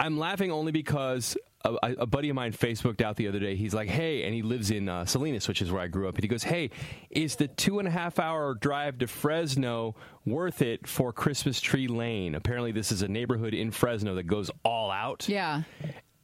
I'm 0.00 0.18
laughing 0.18 0.50
only 0.50 0.72
because 0.72 1.36
a, 1.62 1.74
a 1.82 2.06
buddy 2.06 2.30
of 2.30 2.36
mine 2.36 2.52
Facebooked 2.52 3.02
out 3.02 3.16
the 3.16 3.28
other 3.28 3.38
day. 3.38 3.54
He's 3.54 3.74
like, 3.74 3.90
"Hey," 3.90 4.24
and 4.24 4.34
he 4.34 4.40
lives 4.40 4.70
in 4.70 4.88
uh, 4.88 5.04
Salinas, 5.04 5.46
which 5.46 5.60
is 5.60 5.70
where 5.70 5.82
I 5.82 5.88
grew 5.88 6.08
up. 6.08 6.14
And 6.14 6.24
he 6.24 6.28
goes, 6.28 6.42
"Hey, 6.42 6.70
is 7.10 7.36
the 7.36 7.48
two 7.48 7.78
and 7.78 7.86
a 7.86 7.90
half 7.90 8.18
hour 8.18 8.54
drive 8.54 8.98
to 8.98 9.06
Fresno 9.06 9.94
worth 10.24 10.62
it 10.62 10.86
for 10.86 11.12
Christmas 11.12 11.60
Tree 11.60 11.86
Lane?" 11.86 12.34
Apparently, 12.34 12.72
this 12.72 12.90
is 12.92 13.02
a 13.02 13.08
neighborhood 13.08 13.52
in 13.52 13.70
Fresno 13.70 14.14
that 14.14 14.24
goes 14.24 14.50
all 14.64 14.90
out. 14.90 15.28
Yeah. 15.28 15.62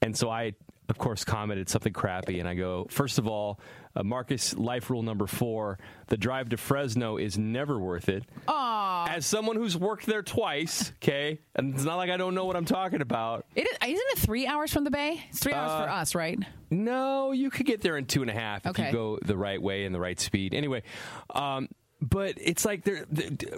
And 0.01 0.17
so 0.17 0.31
I, 0.31 0.55
of 0.89 0.99
course, 0.99 1.25
commented 1.25 1.69
something 1.69 1.93
crappy. 1.93 2.41
And 2.41 2.49
I 2.49 2.55
go, 2.55 2.87
first 2.91 3.19
of 3.19 3.27
all, 3.27 3.59
uh, 3.97 4.03
Marcus, 4.03 4.55
life 4.55 4.91
rule 4.91 5.03
number 5.03 5.27
four 5.27 5.79
the 6.09 6.17
drive 6.17 6.51
to 6.51 6.57
Fresno 6.57 7.17
is 7.17 7.39
never 7.39 7.79
worth 7.79 8.09
it. 8.09 8.25
Aw. 8.49 9.07
As 9.09 9.25
someone 9.25 9.57
who's 9.57 9.77
worked 9.77 10.07
there 10.07 10.23
twice, 10.23 10.93
okay, 11.03 11.41
and 11.55 11.75
it's 11.75 11.85
not 11.85 11.97
like 11.97 12.11
I 12.11 12.17
don't 12.17 12.35
know 12.35 12.45
what 12.45 12.57
I'm 12.57 12.65
talking 12.65 13.01
about. 13.01 13.47
It 13.55 13.63
is, 13.63 13.73
isn't 13.83 14.07
it 14.11 14.19
three 14.19 14.47
hours 14.47 14.73
from 14.73 14.85
the 14.85 14.91
bay? 14.91 15.23
It's 15.31 15.39
three 15.39 15.53
hours 15.53 15.71
for 15.71 15.89
Uh, 15.89 15.95
us, 16.01 16.15
right? 16.15 16.39
No, 16.71 17.33
you 17.33 17.51
could 17.51 17.67
get 17.67 17.81
there 17.81 17.97
in 17.97 18.07
two 18.07 18.23
and 18.23 18.31
a 18.31 18.35
half 18.35 18.67
if 18.67 18.79
you 18.79 18.91
go 18.93 19.19
the 19.25 19.37
right 19.37 19.61
way 19.63 19.85
and 19.85 19.95
the 19.95 20.01
right 20.01 20.19
speed. 20.19 20.55
Anyway, 20.55 20.83
um, 21.35 21.69
but 22.11 22.35
it's 22.41 22.65
like 22.65 22.85
there. 22.85 23.07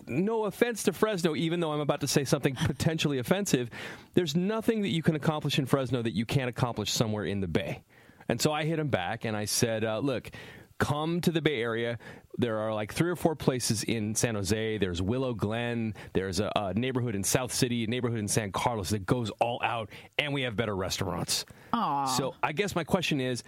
No 0.07 0.45
offense 0.45 0.85
to 0.85 0.93
Fresno, 0.93 1.35
even 1.35 1.61
though 1.61 1.73
I'm 1.73 1.81
about 1.81 2.01
to 2.01 2.07
say 2.07 2.25
something 2.25 2.55
potentially 2.67 3.19
offensive. 3.19 3.71
There's 4.15 4.37
nothing 4.37 4.83
that 4.83 4.91
you 4.91 5.03
can 5.03 5.17
accomplish 5.17 5.59
in 5.59 5.67
Fresno 5.67 6.03
that 6.03 6.15
you 6.15 6.25
can't 6.25 6.49
accomplish 6.49 6.93
somewhere 6.93 7.25
in 7.25 7.41
the 7.41 7.49
Bay. 7.49 7.83
And 8.29 8.41
so 8.41 8.53
I 8.53 8.65
hit 8.65 8.79
him 8.79 8.89
back 8.89 9.25
and 9.25 9.37
I 9.37 9.45
said, 9.45 9.85
uh, 9.85 9.99
"Look." 9.99 10.31
Come 10.79 11.23
to 11.23 11.33
the 11.33 11.41
Bay 11.41 11.63
Area. 11.63 11.99
There 12.37 12.59
are 12.59 12.75
like 12.75 12.93
three 12.93 13.09
or 13.09 13.17
four 13.17 13.35
places 13.35 13.83
in 13.83 14.15
San 14.15 14.35
Jose. 14.35 14.77
There's 14.77 15.01
Willow 15.01 15.33
Glen. 15.33 15.95
There's 16.13 16.39
a, 16.39 16.53
a 16.55 16.75
neighborhood 16.75 17.15
in 17.15 17.25
South 17.25 17.51
City, 17.51 17.85
a 17.85 17.87
neighborhood 17.87 18.19
in 18.19 18.29
San 18.29 18.53
Carlos 18.53 18.91
that 18.91 19.07
goes 19.07 19.31
all 19.41 19.59
out, 19.65 19.89
and 20.19 20.35
we 20.35 20.43
have 20.43 20.55
better 20.55 20.77
restaurants. 20.77 21.47
Aw. 21.73 22.05
So 22.05 22.35
I 22.43 22.53
guess 22.53 22.75
my 22.75 22.85
question 22.85 23.23
is, 23.23 23.43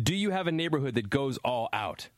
do 0.00 0.14
you 0.14 0.30
have 0.30 0.46
a 0.46 0.52
neighborhood 0.52 0.94
that 0.94 1.10
goes 1.10 1.36
all 1.38 1.68
out? 1.72 2.08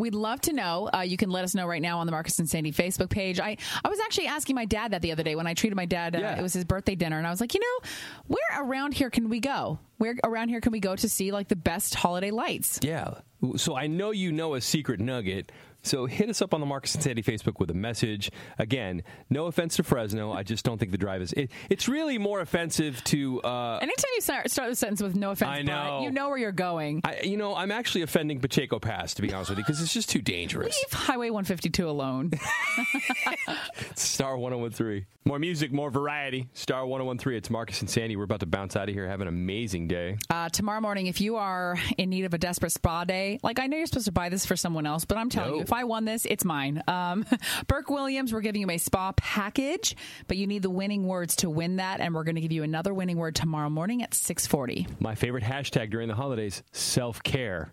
We'd 0.00 0.14
love 0.14 0.40
to 0.42 0.52
know. 0.52 0.88
Uh, 0.92 1.00
you 1.00 1.16
can 1.16 1.30
let 1.30 1.44
us 1.44 1.54
know 1.54 1.66
right 1.66 1.82
now 1.82 1.98
on 1.98 2.06
the 2.06 2.12
Marcus 2.12 2.38
and 2.38 2.48
Sandy 2.48 2.72
Facebook 2.72 3.10
page. 3.10 3.38
I, 3.38 3.56
I 3.84 3.88
was 3.88 4.00
actually 4.00 4.26
asking 4.28 4.56
my 4.56 4.64
dad 4.64 4.92
that 4.92 5.02
the 5.02 5.12
other 5.12 5.22
day 5.22 5.36
when 5.36 5.46
I 5.46 5.54
treated 5.54 5.76
my 5.76 5.86
dad. 5.86 6.16
Uh, 6.16 6.20
It 6.38 6.42
was 6.42 6.54
his 6.54 6.64
birthday 6.64 6.94
dinner, 6.94 7.18
and 7.18 7.26
I 7.26 7.30
was 7.30 7.40
like, 7.40 7.54
you 7.54 7.60
know, 7.60 7.88
where 8.26 8.64
around 8.64 8.94
here 8.94 9.10
can 9.10 9.28
we 9.28 9.40
go? 9.40 9.78
Where 9.98 10.16
around 10.24 10.48
here 10.48 10.60
can 10.60 10.72
we 10.72 10.80
go 10.80 10.96
to 10.96 11.08
see 11.08 11.30
like 11.30 11.48
the 11.48 11.56
best 11.56 11.94
holiday 11.94 12.30
lights? 12.30 12.80
Yeah. 12.82 13.14
So 13.56 13.76
I 13.76 13.86
know 13.86 14.10
you 14.10 14.32
know 14.32 14.54
a 14.54 14.60
secret 14.60 15.00
nugget. 15.00 15.52
So 15.82 16.06
hit 16.06 16.28
us 16.28 16.42
up 16.42 16.52
on 16.54 16.60
the 16.60 16.66
Marcus 16.66 16.94
and 16.94 17.02
Sandy 17.02 17.22
Facebook 17.22 17.58
with 17.58 17.70
a 17.70 17.74
message. 17.74 18.30
Again, 18.58 19.02
no 19.30 19.46
offense 19.46 19.76
to 19.76 19.82
Fresno. 19.82 20.32
I 20.32 20.42
just 20.42 20.64
don't 20.64 20.78
think 20.78 20.90
the 20.92 20.98
drive 20.98 21.22
is. 21.22 21.32
It, 21.32 21.50
it's 21.68 21.88
really 21.88 22.18
more 22.18 22.40
offensive 22.40 23.02
to. 23.04 23.40
Uh, 23.42 23.78
Anytime 23.80 24.10
you 24.14 24.20
start, 24.20 24.50
start 24.50 24.68
the 24.70 24.76
sentence 24.76 25.02
with 25.02 25.16
no 25.16 25.30
offense, 25.30 25.50
I 25.50 25.62
but 25.62 25.66
know. 25.66 26.02
you 26.02 26.10
know 26.10 26.28
where 26.28 26.38
you're 26.38 26.52
going. 26.52 27.00
I, 27.04 27.20
you 27.22 27.36
know, 27.36 27.54
I'm 27.54 27.70
actually 27.70 28.02
offending 28.02 28.40
Pacheco 28.40 28.78
Pass, 28.78 29.14
to 29.14 29.22
be 29.22 29.32
honest 29.32 29.50
with 29.50 29.58
you, 29.58 29.64
because 29.64 29.80
it's 29.80 29.92
just 29.94 30.10
too 30.10 30.20
dangerous. 30.22 30.76
Leave 30.76 30.92
Highway 31.00 31.30
152 31.30 31.88
alone. 31.88 32.30
Star 33.94 34.36
1013. 34.38 35.06
More 35.26 35.38
music, 35.38 35.70
more 35.70 35.90
variety. 35.90 36.48
Star 36.54 36.86
1013. 36.86 37.36
It's 37.36 37.50
Marcus 37.50 37.80
and 37.80 37.90
Sandy. 37.90 38.16
We're 38.16 38.24
about 38.24 38.40
to 38.40 38.46
bounce 38.46 38.74
out 38.74 38.88
of 38.88 38.94
here. 38.94 39.06
Have 39.06 39.20
an 39.20 39.28
amazing 39.28 39.86
day. 39.86 40.16
Uh, 40.30 40.48
tomorrow 40.48 40.80
morning, 40.80 41.06
if 41.06 41.20
you 41.20 41.36
are 41.36 41.76
in 41.98 42.08
need 42.10 42.24
of 42.24 42.32
a 42.34 42.38
desperate 42.38 42.72
spa 42.72 43.04
day, 43.04 43.38
like 43.42 43.58
I 43.58 43.66
know 43.66 43.76
you're 43.76 43.86
supposed 43.86 44.06
to 44.06 44.12
buy 44.12 44.28
this 44.30 44.46
for 44.46 44.56
someone 44.56 44.86
else, 44.86 45.04
but 45.04 45.18
I'm 45.18 45.28
telling 45.28 45.50
No. 45.52 45.58
you, 45.58 45.64
if 45.70 45.74
I 45.74 45.84
won 45.84 46.04
this, 46.04 46.26
it's 46.26 46.44
mine. 46.44 46.82
Um, 46.88 47.24
Burke 47.68 47.90
Williams, 47.90 48.32
we're 48.32 48.40
giving 48.40 48.60
you 48.60 48.70
a 48.70 48.78
spa 48.78 49.12
package, 49.12 49.94
but 50.26 50.36
you 50.36 50.48
need 50.48 50.62
the 50.62 50.70
winning 50.70 51.06
words 51.06 51.36
to 51.36 51.50
win 51.50 51.76
that, 51.76 52.00
and 52.00 52.12
we're 52.12 52.24
going 52.24 52.34
to 52.34 52.40
give 52.40 52.50
you 52.50 52.64
another 52.64 52.92
winning 52.92 53.18
word 53.18 53.36
tomorrow 53.36 53.70
morning 53.70 54.02
at 54.02 54.10
6:40. 54.10 55.00
My 55.00 55.14
favorite 55.14 55.44
hashtag 55.44 55.90
during 55.90 56.08
the 56.08 56.16
holidays 56.16 56.64
self 56.72 57.22
care. 57.22 57.72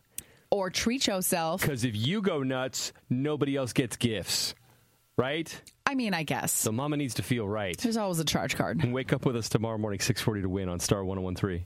Or 0.51 0.69
treat 0.69 1.07
yourself. 1.07 1.61
Because 1.61 1.83
if 1.83 1.95
you 1.95 2.21
go 2.21 2.43
nuts, 2.43 2.93
nobody 3.09 3.55
else 3.55 3.73
gets 3.73 3.97
gifts. 3.97 4.53
Right? 5.17 5.59
I 5.87 5.95
mean, 5.95 6.13
I 6.13 6.21
guess. 6.21 6.53
So 6.53 6.71
mama 6.71 6.97
needs 6.97 7.15
to 7.15 7.23
feel 7.23 7.47
right. 7.47 7.75
There's 7.79 7.97
always 7.97 8.19
a 8.19 8.25
charge 8.25 8.55
card. 8.55 8.83
And 8.83 8.93
wake 8.93 9.11
up 9.11 9.25
with 9.25 9.35
us 9.35 9.49
tomorrow 9.49 9.79
morning, 9.79 9.99
640 9.99 10.43
to 10.43 10.49
win 10.49 10.69
on 10.69 10.79
Star 10.79 11.03
1013. 11.03 11.65